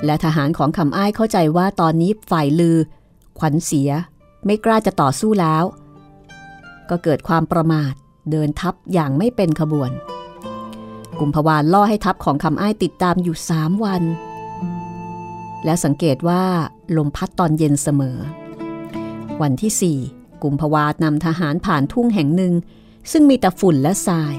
[0.06, 2.78] และทหารของคำอ้ายเข้าใจว่าตอนนี้ฝ่ายลือ
[3.40, 3.90] ขวัญเสีย
[4.46, 5.64] ไม่กล้าจะต่อสู้แล้ว
[6.90, 7.94] ก็เกิดความประมาท
[8.32, 9.92] เดินทัพอย่างไม่เป็นขบวน
[11.20, 14.04] กุมภวานล่อให้ทัพของคำอ้ายติดตามอยู่สามวัน
[15.66, 16.44] และสังเกตว่า
[16.98, 18.18] ลมพัดตอนเย็นเสมอ
[19.42, 19.98] วันที่สี่
[20.44, 22.54] กุมภวานำทหารผ่านทุ่งแห่งหนึ่ง
[23.12, 24.36] ซึ่งมีแต่ฝุ่นและทราย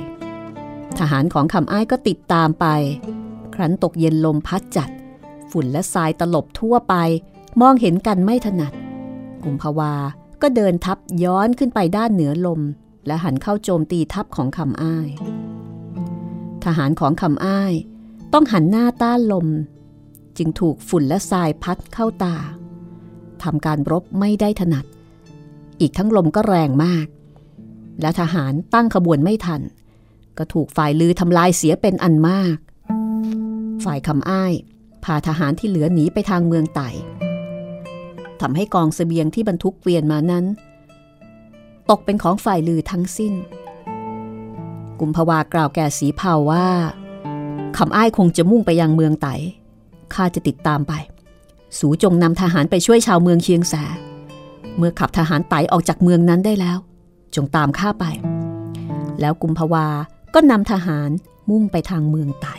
[0.98, 2.66] ทหารของคำอ้ายก็ติดตามไป
[3.54, 4.90] ครั้นตกเย็นลมพัดจัด
[5.50, 6.94] ฝุ่นและทรายตลบทั่วไป
[7.60, 8.72] มองเห็นกันไม่ถนัด
[9.44, 9.94] กุมภาวา
[10.42, 12.60] ก็เดินทับย้อนขึ้นไปด้านเหนือลม
[13.06, 15.08] และหันเข้าโจมตีทัพของคำอ้าย
[16.64, 17.72] ทหารของคำอ้าย
[18.32, 19.46] ต้องหันหน้าต้านลม
[20.38, 22.36] จึงถูกฝุ่นและทรายพัดเข้าตา
[23.42, 24.84] ทำการรบไม่ได้ถนัด
[25.80, 27.06] อีกทั้งลมก็แรงมาก
[28.00, 29.62] และทหารตั้งขบวนไม่ทัน
[30.38, 32.56] ก็ถูกฝ่ายลือทำลายเสียเป็นอันมาก
[33.84, 34.52] ฝ่ายคำอ้าย
[35.04, 36.88] พาทหารที่เหลือหนีไปทางเมืองไต่
[38.40, 40.44] ทำให้กองสเสบียงที่บรรทุกเกวียนมานั้น
[41.90, 43.34] ตกเป็นของฝ่ายลือทั้งสิ้น
[45.00, 46.68] กุมภาวากล่าวแก่สีเผาว่า
[47.76, 49.34] คำอ้ายคงจะมุ่งไปยังเมืองไต่
[50.14, 50.92] ข้าจะติดตามไป
[51.78, 53.74] สูจงนำทหารไปช่วยชาวเมืองเชียงแส
[54.76, 56.78] เมื่อขับทหารไต่ออกจากเมืองนั้นได้แล้ว
[57.34, 58.04] จงตามข้าไป
[59.20, 59.86] แล้วกุมภาวา
[60.34, 61.10] ก็นำทหาร
[61.50, 62.56] มุ่งไปทางเมืองไต่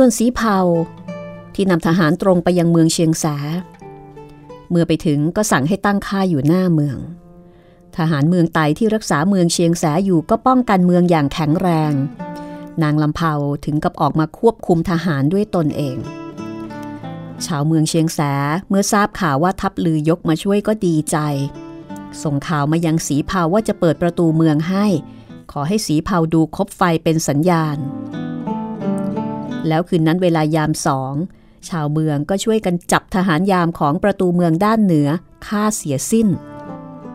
[0.00, 0.58] ส่วนสีเผา
[1.54, 3.24] ที่นำทหารตรงไปยังเมืองเชียงแส
[4.70, 6.98] เมื่อไปถึงก็สั่งให้ตั้งค่ายอยู่หน้าเมือง
[7.96, 11.92] ทหารเมืองไตที่รักษาเมืองเชียงแสอยู่ก็ป้องกันเมืองอย่างแข็งแรง
[12.82, 13.34] นางลำเผา
[13.64, 15.96] ถึงกับออกมาควบคุมทหารด้วยตนเอง
[17.46, 18.20] ชาวเมืองเชียงแส
[18.68, 21.16] เมื่อทราบข่าวว่าทัพลือยกมาช่วยก็ดีใจ
[22.22, 24.86] ส่งข่าวมายังสีเผาว่าจะเปิดประตูเมืองให้
[25.52, 27.78] ขอให้สีเผาดูคบไฟเป็นสัญญาณ
[29.68, 31.14] แล้วคืนนั้นเวลายามสอง
[31.68, 35.08] ชาวเมืองก็ช่วยกันจับทหารยามของประตูเมืองด้านเหนือ
[35.46, 36.28] ฆ่าเสียสิ้น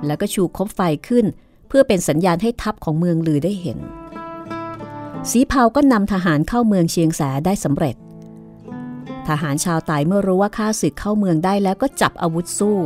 [0.05, 1.25] แล้วก็ชูคบไฟขึ้น
[1.67, 3.77] เพื่อเป็นสัญญาณให้ทัพของเมืองลือได้เห็น
[5.31, 7.95] สีเผาก็นำทหารเข้าเมืองเชียงแสได้สำเร็จ
[9.27, 12.77] ทหารชาวไต่เมื่อรู้ว่าข้าศึกเข้าเมืองได้แล้วก็จับอาวุธสู้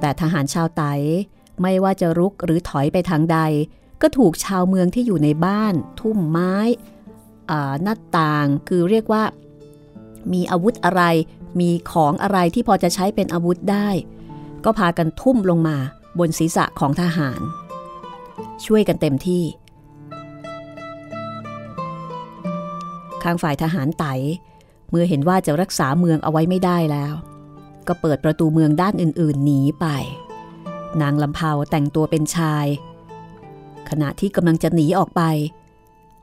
[0.00, 0.82] แต่ทหารชาวไต
[1.62, 3.38] ไม่ว่าจะรุกหรือถอยไปทางใด
[4.02, 6.56] ก็ถูกชาวเมืองที่อยู่ในบ้าน ทุ่มไม้
[7.82, 9.24] หน้าต่างคือเรียกว่า
[10.32, 11.02] มีอาวุธอะไร
[11.60, 13.88] มีของอะไรที่พอจะใช้เป็นอาวุธได้
[14.64, 15.76] ก็พากันทุ่มลงมา
[16.18, 17.40] บนศีรษะของทหาร
[18.66, 19.44] ช่วยกันเต็มที่
[23.22, 24.04] ข้างฝ่ายทหารไต
[24.90, 27.14] เมื่อเห็นว่าจะรักษาเมืองเอาไว้ไม่ได้แล้ว
[27.88, 29.86] ก็เปิดประตูเมืองด้านอื่นๆหนีไป
[31.02, 32.66] นางลำเพาแต่งตัวเป็นชาย
[33.90, 35.22] ขณะที่กำลังจะหนีออกไป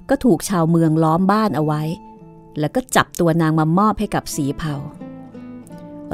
[0.10, 1.82] ก็ถูกชาวเมืองล้อมบ้านเอาไว้
[2.60, 4.76] แล้วก็จับตัวนางมามอบให้กับสีเผา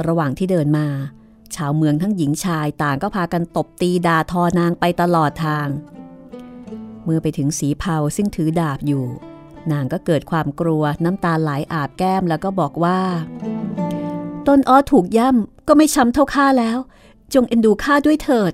[0.06, 0.86] ระหว่างที่เดินมา
[1.54, 5.68] ชาวเมืองทั้งหญิงชายต่างก็พากันตบตีด่าทอนางไปตลอดทาง
[7.04, 9.04] เมื่อไปถึงสีเผาซึ่งถือดาบอยู่
[9.72, 13.00] นางก็เกิดความกลัวน้ำตาไหลอาบแก้มแล้วก็บอกว่า
[14.46, 16.78] ต้นอ้อถูกย่ำก็ไม่ช้ำเท่าข้าแล้ว
[17.34, 18.52] จงเอ็นดูข้าด้วยเถิด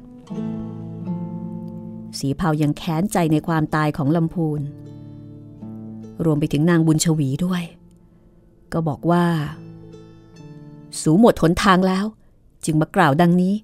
[2.19, 4.61] สีเผายังแค้นใจในความตายของลำพูน
[6.25, 7.63] รวมไปถึงนางบุญชวีด้วย
[8.73, 9.25] ก็บอกว่า
[11.01, 12.05] สูหมดหนทางแล้ว
[12.65, 13.55] จึงมากล่าวดังนี้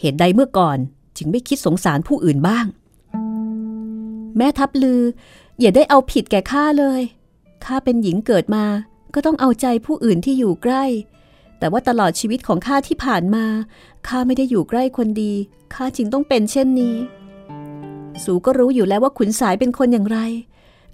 [0.00, 0.78] เหตุใดเมื่อก่อน
[1.16, 2.66] จึงไม่คิดสงสารผู้อื่นบ้าง
[4.36, 5.02] แม่ทับลือ
[5.60, 7.00] อย่าได้เอาผิดแก่ข้าเลย
[7.64, 8.64] ข้าเป็นหญิงเกิดมา
[9.14, 10.84] ก็ต้องเอาใจผู้อื่นที่อยู่ใกล้
[11.58, 13.44] แต่ว่าตลอดชีวิตของข้าที่ผ่านมา
[14.08, 15.32] ข้าไม่ได้อยู่ใกล้คนดี
[15.74, 16.94] ข้าจึงต้องเป็นเช่นนี้
[18.24, 20.18] สูก็รู้อยู่แล้วว่าขุนสายเป็นคนอย่างไร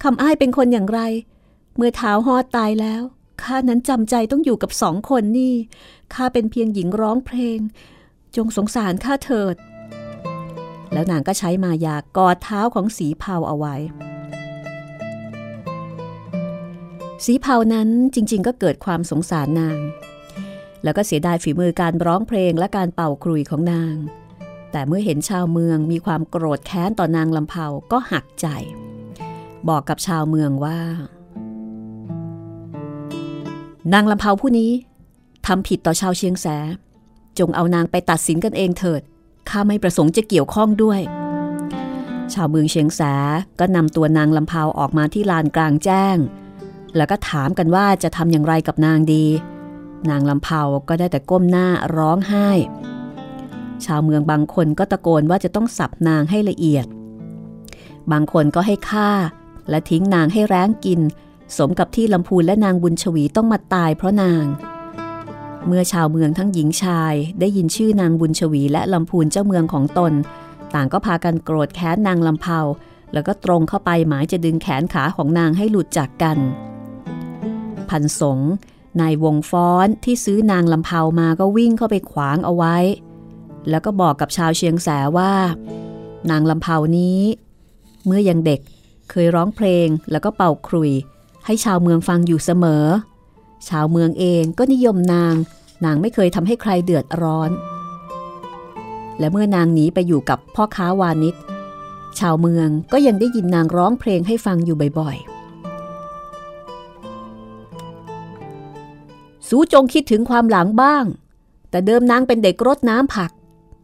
[0.02, 1.00] คำอ้ายเป็นคนอย่างไร
[1.76, 3.02] เมื่อเท้าฮอดตายแล้ว
[3.42, 5.54] ข้านั้นจำใจต้องอยู่กับสองคนนี่
[6.14, 7.58] ข้าเป็นเพียงหญิงร้องเพลง
[8.36, 9.56] จงสงสารข้าเถิด
[10.92, 13.74] แล้วนางก็ใช้มายากอดเท้าของสีเผาเอาไว้
[17.24, 19.78] สีเผานั้นจริง ๆ ก็เกิดความสงสารนาง
[20.84, 23.94] แล้วก็เสียดายฝีมือการร้องเพลงและการเป่าครุยของนาง
[24.72, 28.48] แต่เมื่อเห็นชาวเมืองมีความโกรธแค้นต่อนางลำเผาก็หักใจ
[29.68, 30.78] บอกกับชาวเมืองว่า
[33.92, 34.70] นางลำเผาผู้นี้
[35.46, 36.46] ทำผิดต่อชาวเชียงแส
[37.38, 39.02] จงเอานางไปตัดสินกันเองเถิด
[39.48, 41.00] ข้าไม่ประสงค์จะเกี่ยวข้องด้วย
[42.34, 43.00] ชาวเมืองเชียงแส
[43.60, 46.16] ก็นำตัวนางลำเผาออกมาที่ลานกลางแจ้ง
[46.96, 49.24] แล้วก็ถามกันว่าจะทำอย่างไรกับนางดี
[50.10, 52.48] นางลำเผาก็ได้แต่ก้มหน้าร้องไห้
[53.84, 56.86] ชาวเมืองบางคนก็ตะโกนว่าจะต้องสับนางให้ละเอียด
[58.12, 59.10] บางคนก็ให้ฆ่า
[59.70, 61.00] และทิ้งนางให้แร้งกิน
[61.56, 64.44] สมกับที่ลำพูนและนางบุญชวีต้องมาตายเพราะนาง
[65.66, 70.12] เมื่อชาวเมืองทั้งหญิงชายได้ยินชื่อนางบุญชวีและลำพูนเจ้าเมืองของตน
[70.74, 72.60] ต่างก็พากันโกรธแค้นนางลำเผา
[73.12, 76.38] แล้วก็ตรงเข้าไปหมายจะดึงแขนขาของนางให้หลุดจากกัน
[77.88, 78.38] พันสง
[79.00, 82.76] นายวงฟ้อนที่ซื้อนางลำเผามาก็วิ่งเข้าไปขวางเอาไว้
[83.70, 85.32] แล้วก็บอกกับชาวเชียงแสว่า
[86.30, 87.20] นางลำเผานี้
[88.06, 88.60] เมื่อยังเด็ก
[89.10, 90.90] เคยร้องเพลงแล้วก็เป่าครุย
[91.46, 92.84] ให้ชาวเมืองฟังอยู่เสมอ
[93.68, 95.34] ชาวเมืองเองก็นิยมนาง
[95.84, 97.50] นางไม่เคยทำให้ใครเดือดร้อน
[99.18, 101.34] และเมื่อนางหนีไปอยู่กับพ่อค้าวานิช
[102.18, 105.28] ชาวเมืองก็ยังได้ยินนางร้องเพลงให้ฟังอยู่บ่อยๆ
[109.48, 111.04] สูจงคิดถึงความหลังบ้าง
[111.70, 113.30] แต่เดิมนางเป็นเด็กรดน้ำผัก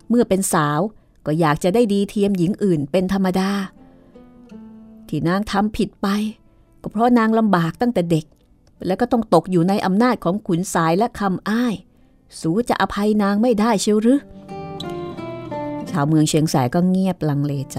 [0.09, 0.81] เมื่อเป็นสาว
[1.27, 3.51] ก็อยากจะได้ดีเทียมหญิงอื่นเป็นธรรมดา
[5.15, 6.09] ที่นางทำผิดไป
[6.83, 8.27] ก็เพราะนางลำบากตั้งแต่เด็ก
[8.87, 11.75] แล้วก็ต้องตกอยู่ในอำนาจของขุนสายและคำอ้าย
[12.41, 14.21] สูจะอภัยนางไม่ได้เชียวหรือ
[15.91, 17.79] ชาวเมืองเชียงแสก็เงียบลังเลใจ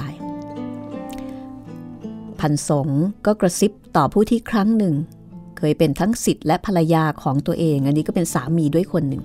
[2.40, 2.90] พันสง
[3.26, 4.96] ก็กระซิบต่อผู้ที่ครั้งหนึ่ง
[5.58, 9.24] เคยเป็นทั้งสิทธิ์และภรรยาของตัวเอง อันนี้ก็เป็นสามีด้วยคนหนึ่ง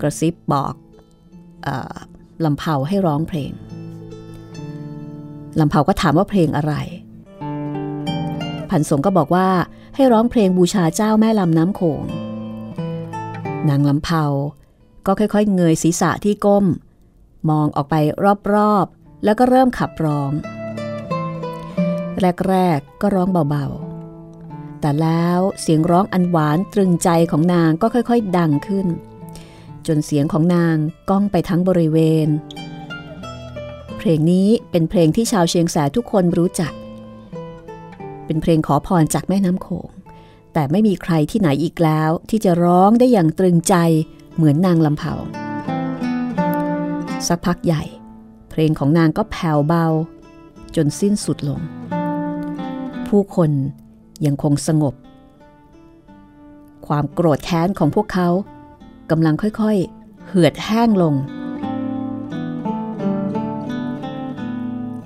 [0.00, 0.74] กระซิบบอก
[1.66, 1.68] อ
[2.44, 3.52] ลำเผาให้ร้องเพลง
[5.60, 6.74] ลำเผาก็ถามว่าเพลงอะไร
[8.70, 9.48] พันสงก็บอกว่า
[9.94, 12.02] ให้ร้องเพลงบูชาเจ้าแม่ลำน้ำโขง
[13.68, 14.24] นางลำเผา
[15.06, 16.64] ก็ค่อยๆ เงยศีรษะที่ก้ม
[17.50, 17.94] มองออกไป
[18.54, 20.32] รอบๆ แล้วก็เริ่มขับร้อง
[22.48, 28.86] แรกๆ ก็ร้องเบาๆ แต่แล้วเสียงร้องอันหวานตรึงใจของนางก็ค่อยๆ ดังขึ้น
[29.86, 30.76] จนเสียงของนาง
[31.10, 32.28] ก้องไปทั้งบริเวณ
[33.98, 39.88] เพลงนี้เป็นเพลงที่ชาวเชียงแสทุกคนรู้จักเเป็นเพลงขอพรจากแม่น้ำโขง
[40.52, 43.74] แต่ไม่มีใครที่ไหนอีกแล้วที่จะร้องได้อย่างตรึงใจ
[44.36, 45.14] เหมือนนางลำเผา
[47.26, 47.82] สักพักใหญ่
[48.50, 49.86] เพลงของนางก็แผ่วเบา
[50.76, 51.60] จนสิ้นสุดลง
[53.08, 53.50] ผู้คน
[54.26, 54.94] ยังคงสงบ
[56.86, 58.28] ความโกรธแค้นของพวกเขา
[59.10, 61.14] กำลังค่อยๆ เหือดแห้งลง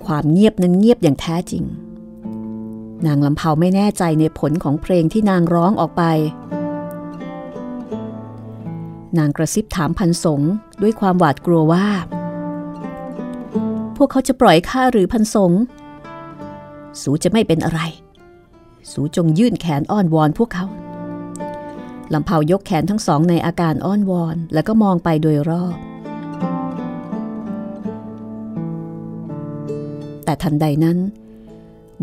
[0.07, 1.65] ความเงียบนั้นเงียบอย่างแท้จริง
[3.07, 6.03] นางลำเผาไม่แน่ใจในผลของเพลงที่นางร้องออกไป
[9.19, 10.41] นางกระซิบถามพันสง
[10.83, 11.87] ด้วยความหวาดกลัวว่า
[13.97, 15.53] พวกเขาจะปล่อยข้าหรือพันสง
[17.01, 17.81] สูจะไม่เป็นอะไร
[18.93, 20.67] สูจงยื่นแขนอ้อนวอนพวกเขา
[22.13, 25.75] ลำเผายกแขนทั้งสองในอาการอ้อนวอน แล้วก็มองไปโดยรอบ
[30.25, 30.99] แต่ทันใดนั้น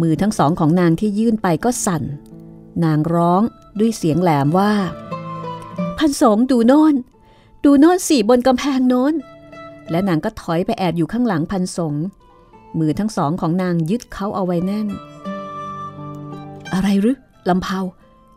[0.02, 2.04] มือทั้งสองของนางที่ยื่นไปก็สั่น
[2.84, 3.42] นางร้อง
[3.80, 4.72] ด้วยเสียงแหลมว่า
[5.98, 6.96] พันสงดูโน่น
[7.64, 9.14] ดูโน่นสี่บนกำแพงโน้น
[9.92, 11.94] และนางก็ถอยไปแอบอยู่ข้างหลังพันสง
[12.80, 14.88] มือทั้งสองของนางยึดเขาเอาไว้แน่น
[16.74, 17.18] อะไรหรือ
[17.50, 17.80] ลำเผา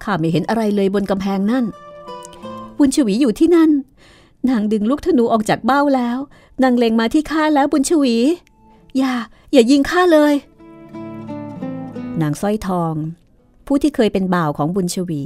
[0.02, 1.64] ข้าไม่เห็นอะไรเลยบนกำแพงนั่น
[2.78, 3.70] บุญชวีอยู่ที่นั่น
[4.48, 6.18] นางดึงลูกธนูออกจากเบ้าแล้ว
[6.62, 8.16] นางเล็งมาที่ข้าแล้วบุญชวี
[8.98, 9.14] อย่า
[9.52, 10.34] อย่ายิงข้าเลย
[12.20, 12.94] นางสร้อยทอง
[13.66, 15.24] ผู้ที่เคยเป็นบ่าวของบุญชวี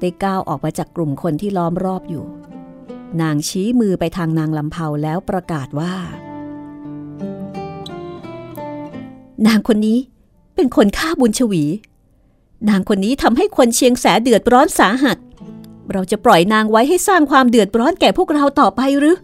[0.00, 2.24] ได้ก้าวออกมาจากกลุ่มคนที่ล้อมรอบอยู่
[3.22, 5.94] นางชี้มือไปทางนางลำเผาแล้วประกาศว่า
[9.46, 9.98] นางคนนี้
[10.54, 11.64] เป็นคนฆ่าบุญชวี
[12.68, 15.18] นางคนนี้ทำให้คนเชียงแสเดือดร้อนสาหัส
[15.92, 19.16] เราจะปล่อยนางไว้ให้สร้างความเดือดร้อนแก่พวกเราต่อไปหรือ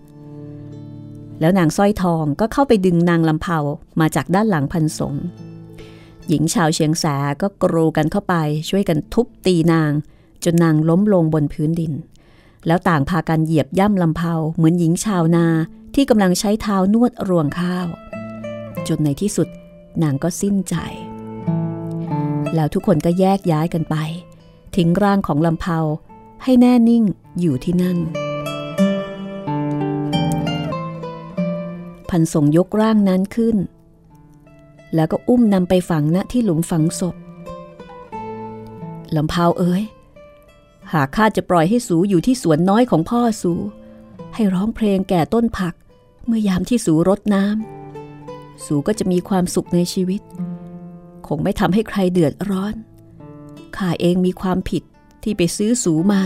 [1.41, 3.59] แล้วนางสร้อยทองก็เข้าไปดึงนางลำเผา
[4.01, 5.15] มาจากด้านหลังพันสง
[6.33, 7.05] หญิงชาวเชียงแส
[7.43, 8.35] ก็กรูกันเข้าไป
[8.69, 9.93] ช่วยกันทุบตีนาง
[10.45, 11.93] จนนางล้มลงบนพื้นดิน
[12.67, 15.47] แล้วต่างพากันเหยียบย่ำลำเผาเหมือนหญิงชาวนา
[15.95, 17.87] ที่กำลังใช้เท้านวดรวงข้าว
[18.89, 19.49] จนในที่สุด
[20.03, 20.75] นางก็สิ้นใจ
[22.55, 23.97] แล้วทุกคนก็แยกย้ายกันไป
[24.77, 25.79] ทิ้งร่างของลำเผา
[26.45, 27.05] ให้แน่นิ่ง
[27.41, 27.99] อยู่ที่นั่น
[32.11, 33.57] พันส่งยกร่างนั้นขึ้น
[34.95, 37.15] แล้วก็อุ้มนำไปฝังณที่หลุมฝังศพ
[39.17, 39.83] ลำพาวเอ๋ย
[40.93, 43.53] หากข้าจะปล่อยให้สูอยู่ที่สวนน้อยของพ่อสู
[44.35, 45.75] ให้ร้องเพลงแก่ต้นผัก
[46.27, 50.21] เมื่อยามที่สูรดน้ำสูก็จะมีความสุขในชีวิต
[51.27, 52.75] คงไม่ทำให้ใครเดือดร้อน
[53.77, 54.83] ข้าเองมีความผิด
[55.23, 56.23] ที่ไปซื้อสูมา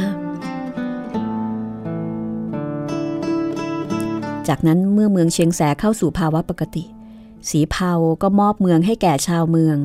[4.49, 6.85] จากนั้นเมื่อเมืองเชียงแสเข้าสู่ภาวะปกติ
[7.51, 7.93] สีเผา
[8.23, 9.79] ก็มอบเมืองให้แก่ชาวเมือง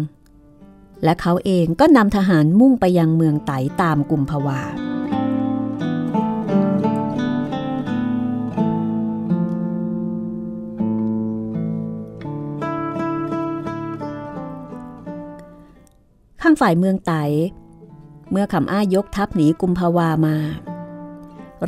[1.04, 3.52] และเขาเองก็นำทหารมุ่งไปยังเมืองไต
[3.82, 4.62] ตามกุมภาวา
[16.42, 17.14] ข้างฝ่ายเมืองไต
[18.32, 20.38] เมื่อคำอ้ายยกทัพหนีกุมภาวามา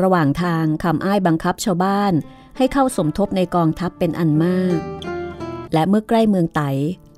[0.01, 2.13] ระหว่างทางคำอ้ายบังคับชาวบ้าน
[2.57, 4.79] ให้เข้าสมทบในกองทัพเป็นอันมาก
[5.73, 6.61] และเมื่อใกล้เมืองไต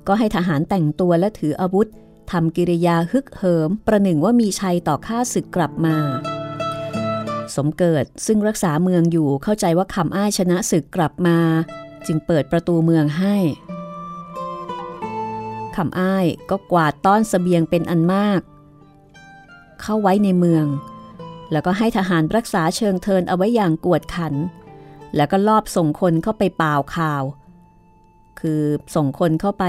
[0.08, 1.86] ก็ให้ทหารแต่งตัวและถืออาวุธ
[2.30, 5.96] ทำกิริยาฮึกเหิม ประหนึ่งว่ามีชัยต่อข้าศึกกลับมา
[7.56, 11.38] สมเกิดซึ่งรักษาเมืองอยู่เข้าใจว่าคำอ้ายชนะศึกกลับมา
[12.06, 13.36] จึงเปิดประตูเมืองให้
[15.76, 18.40] คำอ้ายก็กวาดต้อนสเสบียงเป็นอันมาก
[19.80, 20.66] เข้าไว้ในเมือง
[21.52, 24.34] แล้วก็ให้ทหารรักษาเชิงเทินเอาไว้อย่างกวดขัน
[25.16, 27.22] แล้วก็ลอบส่งคนเข้าไปเป่าข่าว
[28.40, 28.60] คือ
[28.94, 29.64] ส่งคนเข้าไป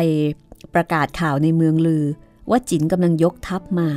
[0.73, 2.03] ประกาศข่าวในเมืองลือ
[2.49, 3.89] ว่าจินกำลังยกทัพมา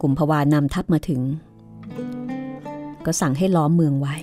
[0.00, 1.22] กลุ่มพวานำทัพมาถึง
[3.04, 4.14] ก็สั่งให้ล้อมเมืองไว้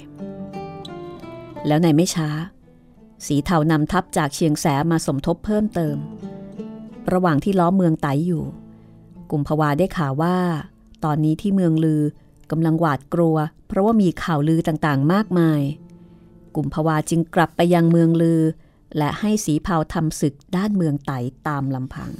[1.67, 2.29] แล้วในไม่ช้า
[3.25, 5.97] สีเทานำทัพจากเชียงแสมาสมทบเพิ่มเติม
[7.13, 8.43] ระหว่างที่ล้อมเมืองไตอยู่
[9.31, 10.37] กลุ่มพวาได้ข่าวว่า
[11.05, 12.01] ตอนนี้ที่เมืองลือ
[12.51, 13.37] กำลังหวาดกลัว
[13.67, 15.61] เพราะว่ามีข่าวลือต่างๆ มากมาย
[16.55, 18.41] กลุ่มพวาจึงกลับไปยังเมืองลือ
[18.97, 21.11] และให้สีเผาทำศึกด้านเมืองไต
[21.47, 22.11] ตามลำพัง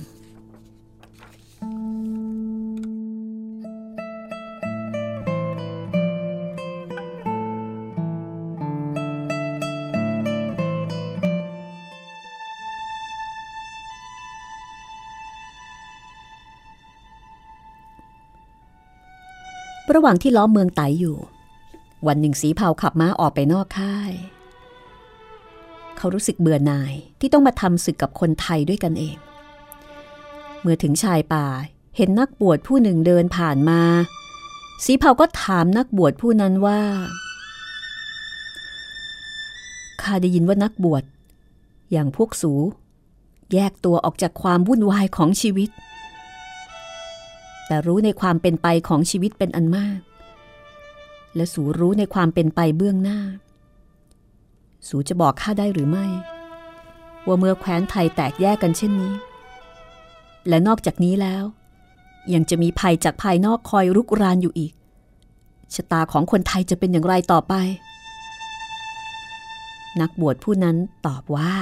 [19.93, 21.17] ระหว่างที่ล้อมเมืองไตอยู่
[22.07, 24.11] วันหนึ่งสีเผาขับม้าออกไปนอกค่าย
[25.97, 29.17] เขารู้สึกเบื่อหน่ายที่ต้องมาทำศึกกับคนไทยด้วยกันเอง
[30.61, 31.47] เมื่อถึงชายป่า
[31.97, 33.81] เห็นนักบวชผู้หนึ่งเดินผ่านมา
[34.85, 36.81] สีเผาก็ถามนักบวชผู้นั้นว่า
[40.01, 41.03] ข้าได้ยินว่านักบวช
[41.91, 42.53] อย่างพวกสู
[43.53, 45.69] แยกตัวออกจากความวุ่นวายของชีวิต
[47.70, 49.99] แต่รู้ในความเป็นไปของชีวิตเป็นอันมาก
[51.36, 53.20] และสูรู้ในความเป็นไปเบื้องหน้า
[54.88, 56.05] สูจะบอกข้าได้หรือไม่
[57.26, 59.13] ว่าเมื่อแคว้นไทยแตกแยกกันเช่นนี้
[60.47, 61.43] และนอกจากนี้แล้ว
[62.34, 64.74] ยังจะมีภัยจากภายนอกคอยรุกรานอยู่อีก
[65.74, 67.53] ชะตาของคนไทยจะเป็นอย่างไรต่อไป
[70.01, 71.53] นักบวชผู้นั้นตอบว่า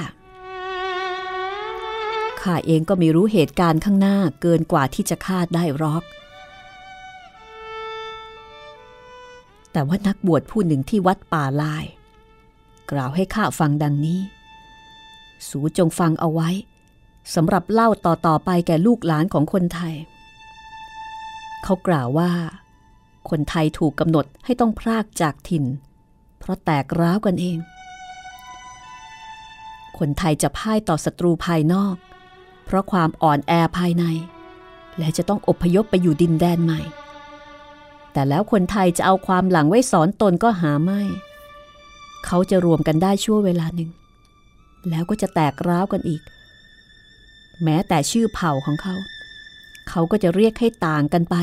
[2.42, 6.02] ข้าเองก็ไม่รู้เหตุการณ์ข้างหน้าเกินกว่าที่จะคาดได้หรอก
[9.72, 11.84] แต่ว่านักบวชผู้หนึ่งที่วัดป่าลาย
[12.90, 14.20] กล่าวให้ข้าฟังดังนี้
[15.48, 16.50] สูจงฟังเอาไว้
[17.34, 19.94] สำหรับเล่าต่อๆไปแก่ลูกหลานของคนไทย
[21.64, 22.30] เขากล่าวว่า
[23.30, 25.64] คนไทยถูกกำหนดให้ต้องพรากจากถิ่น
[26.38, 27.58] เพราะแตกร้าวกันเอง
[29.98, 31.96] คนไทยจะพ่ายต่อศัตรูภายนอก
[32.68, 34.04] เพราะความอ่อนแอภายใน
[34.98, 36.80] และจะต้องอพยพไปอยู่ดินแดนใหม่
[38.12, 41.00] แต่แล้วคนไทยจะเอาความหลังไว้สอนตนก็หาไม่
[42.26, 43.90] เขาจะรวมกันได้ชั่วเวลาหนึ่ง
[44.88, 46.22] แล้วก็จะแตกร้าวกันอีก
[47.62, 48.94] แม้แต่ชื่อเผ่าของเขา
[49.88, 51.36] เขาก็จะเรียกให้ต่างกันไป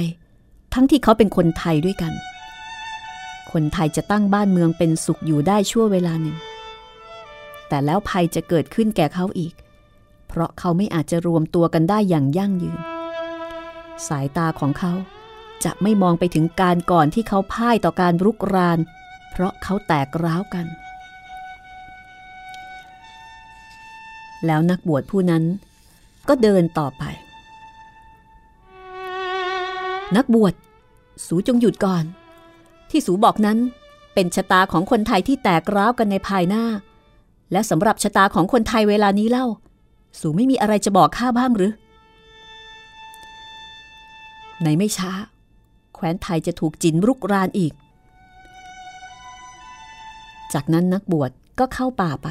[0.73, 2.13] ทั้งที่เขาเป็นคนไทยด้วยกัน
[3.51, 6.37] คนไทยจะตั้งบ้านเมืองเป็นสุขอยู่ได้ชั่วเวลาหนึ่ง
[7.67, 9.53] แต่แล้วภัยจะเกิดขึ้นแก่เขาอีก
[10.35, 12.79] เพราะเขาไม่อาจจะรวมตัวกันได้อย่างยั่งยืน
[14.07, 14.93] สายตาของเขา
[15.63, 18.79] จะไม่มองไปถึงการก่อนที่เขาพ่ายต่อการรุกราน
[19.31, 20.65] เพราะเขาแตกร้าวกัน
[24.45, 25.43] แล้วนักบวชผู้นั้น
[26.27, 27.03] ก็เดินต่อไป
[30.15, 30.53] นักบวช
[31.25, 32.03] สูจงหยุดก่อน
[32.89, 33.57] ที่สูบอกนั้น
[34.13, 36.65] เป็นชะตาของคนไทยที่แตกร้าวกันในภายหน้า
[37.51, 39.47] และสำหรับชะตาของคนไทยเวลานี้เล่า
[40.19, 41.73] สูไม่มีอะไรจะบอกข้าบ้างหรือ
[44.63, 45.11] ในไม่ช้า
[45.95, 47.73] แคว้นไทยจะถูกจินรุกรานอีก
[50.53, 52.29] จากนั้นนักบวชก็เข้าป่าไป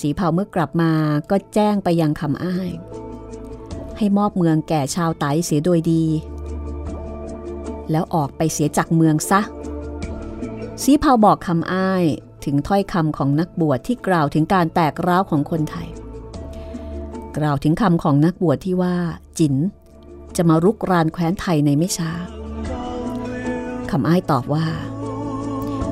[0.00, 0.92] สีเผาเมื่อกลับมา
[1.30, 2.70] ก็แจ้งไปยังคำอ้าย
[3.96, 6.04] ให้มอบเมืองแก่ชาวไตเสียโดยดี
[7.90, 9.40] แล้วออกไปเสียจากเมืองซะ
[10.82, 12.04] สีเผาบอกคำอ้าย
[12.44, 15.88] ถึงถ้อยคำของนักบวชที่กล่าวถึงการแตกร้าวของคนไทย
[17.36, 18.96] กล่าวถึงคำของนักบวชที่ว่า
[19.38, 19.54] จิน
[20.36, 22.10] จะมารุกรานแคว้นไทยในไม่ช้า
[23.90, 24.66] คำอ้ายตอบว่า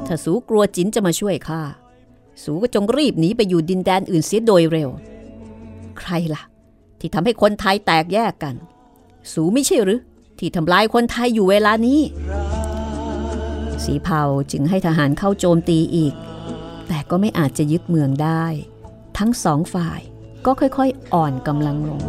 [0.06, 1.62] ถ้าสูกลัวจินจะมาช่วยข้า
[2.42, 4.90] สูก็จงรีบหนีไปอยู่ดินแดนอื่นเสียโดยเร็ว
[5.98, 6.42] ใครล่ะ
[6.98, 8.54] ที่ทำให้คนไทยแตกแยกกัน
[9.32, 10.00] สูไม่ใช่หรือ
[10.38, 12.00] ที่ทำลายคนไทยอยู่เวลานี้
[13.84, 14.22] สีเผา
[14.52, 16.14] จึงให้ทหารเข้าโจมตีอีก
[16.88, 18.44] แต่ก็ไม่อาจจะยึดเมืองได้
[19.18, 20.00] ทั้งสองฝ่าย
[20.46, 22.00] ก็ค่อยๆ อ่อนกำลังลง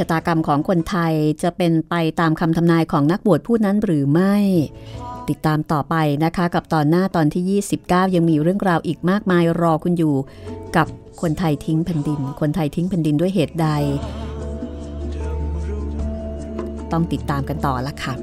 [0.00, 4.34] ชะตากรรมของคนไทยจะเป็นไปตามคำทำนายของนักบวชผู้นั้นหรือไม่
[5.28, 5.94] ติดตามต่อไป
[6.24, 10.14] นะคะกับตอนหน้าตอนที่ 29 ยังมีเรื่องราวอีกมากมายรอคุณอยู่
[10.76, 10.86] กับ
[11.20, 13.68] คนไทยทิ้งแผ่นดิน คนไทยทิ้งแผ่นดินด้วยเหตุใด
[16.92, 18.14] ต้องติดตามกันต่อละค่ะ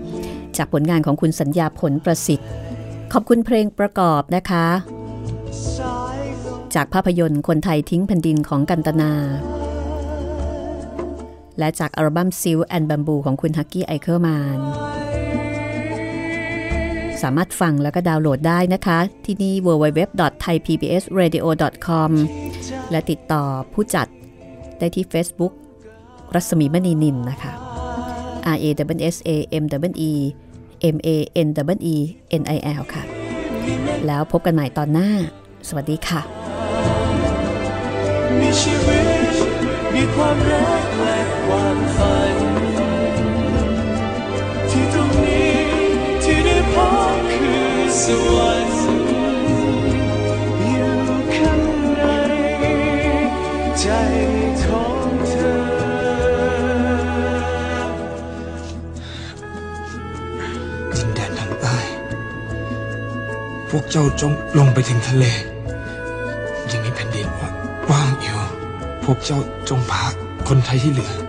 [0.57, 2.49] จากผลงานของคุณสัญญาผลประสิทธิ์
[3.13, 4.65] ขอบคุณเพลงประกอบนะคะ
[6.75, 9.11] จากภาพยนตร์คนไทยทิ้งแผ่นดินของกันตนา
[11.59, 14.59] และจากอัลบั้ม Silk and Bamboo ของคุณฮัคกี้ไอเคิลมานน์
[17.21, 22.11] สามารถฟังแล้วก็ดาวน์โหลดได้นะคะ ที่นี่ www.thaipbsradio.com
[22.91, 23.43] และติดต่อ
[23.73, 24.07] ผู้จัด
[24.79, 25.53] ได้ที่ Facebook
[26.35, 27.51] รัศมีมณีนินนะคะ
[28.55, 29.29] R A S A
[29.61, 30.11] M double E
[30.95, 31.09] M A
[31.45, 31.95] N double E
[32.41, 33.03] N I L ค่ะ
[34.07, 35.09] แล้วพบกันใหม่ตอนหน้า
[35.67, 36.21] สวัสดีค่ะ
[38.39, 39.05] มีชีวิต
[39.93, 41.16] มีความรักและ
[41.47, 42.37] ความฝัน
[44.69, 45.55] ที่ตรงนี้
[46.23, 46.75] ที่ได้พ
[47.15, 47.69] บคือ
[48.03, 48.79] สวรรค์
[50.67, 50.95] อยู่
[51.35, 51.61] ข้าง
[51.95, 52.03] ใน
[53.79, 53.85] ใจ
[54.63, 55.57] ของเธอ
[60.93, 61.77] ดินแดนทางใต้
[63.69, 65.25] พวกเจ้าจงลงไปถึงทะเล
[66.71, 67.27] ยังมีแผ่นดิน
[67.89, 68.39] ว่างอยู่
[69.03, 69.39] พวกเจ้า
[69.69, 70.03] จงพา
[70.47, 71.26] คนไทยที่เหลืออ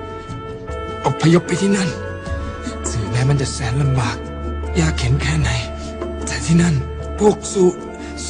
[1.29, 1.91] พยพไปที่นั่น
[2.91, 4.17] ถึงแม้มันจะแสนลำบาก
[4.81, 5.51] ยากเข็นแค่ไหน
[6.27, 6.75] แต่ที่นั่น
[7.19, 7.65] พวกสู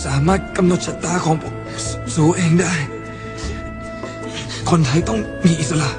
[0.04, 1.54] สามารถกำหนดชะตาของพวก
[1.86, 2.74] สสูเองได้
[4.70, 5.90] คนไทยต้องมีอิสระ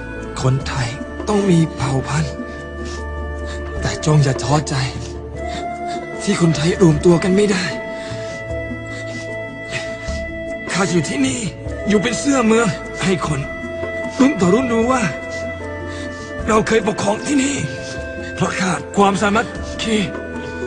[0.41, 0.87] คนไทย
[1.29, 2.33] ต้องมีเผ่าพันธุ์
[3.81, 4.75] แต่จงอย่าท้อใจ
[6.23, 7.65] ที่คนไทยรวมตัวกันไม่ได้
[10.71, 11.39] ข้าอยู่ที่นี่
[11.87, 12.67] อยู่เป็นเสื้อเมือง
[13.03, 13.39] ให้คน
[14.19, 15.03] รุ่นต่อรุ่นรู้ว่า
[16.51, 17.55] เราเคยปกครองที่นี่
[18.35, 19.47] เพราะขาดความสามัค
[19.81, 19.97] คี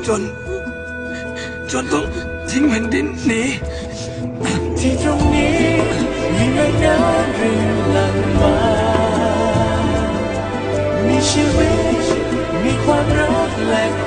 [0.07, 0.23] จน
[1.73, 2.05] จนต้อง
[2.51, 3.43] ทิ้งแผ่นดินหนี
[4.79, 5.57] ที่ตรงนี้
[6.35, 8.57] มีแม่น้ำรินหลั่งมา
[11.07, 11.71] มีชีวิ
[12.03, 12.05] ต
[12.65, 14.02] มีความรักและ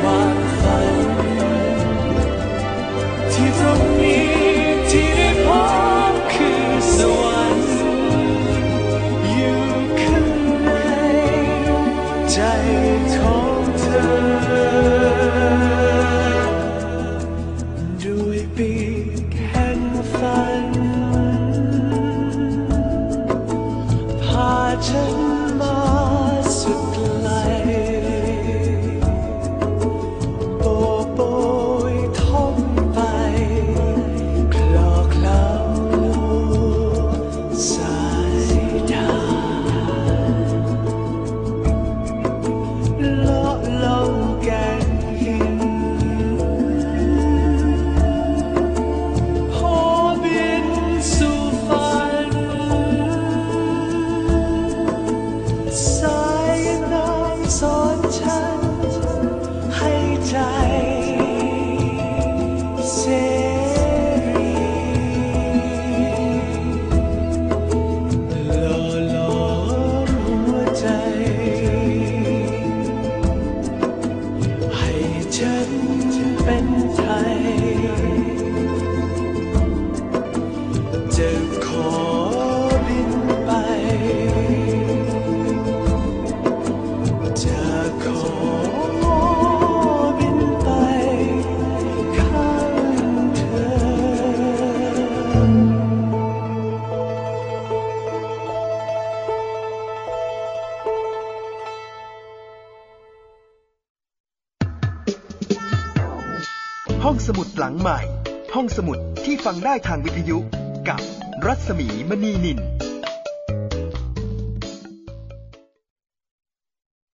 [109.45, 110.37] ฟังได้ทางวิทยุ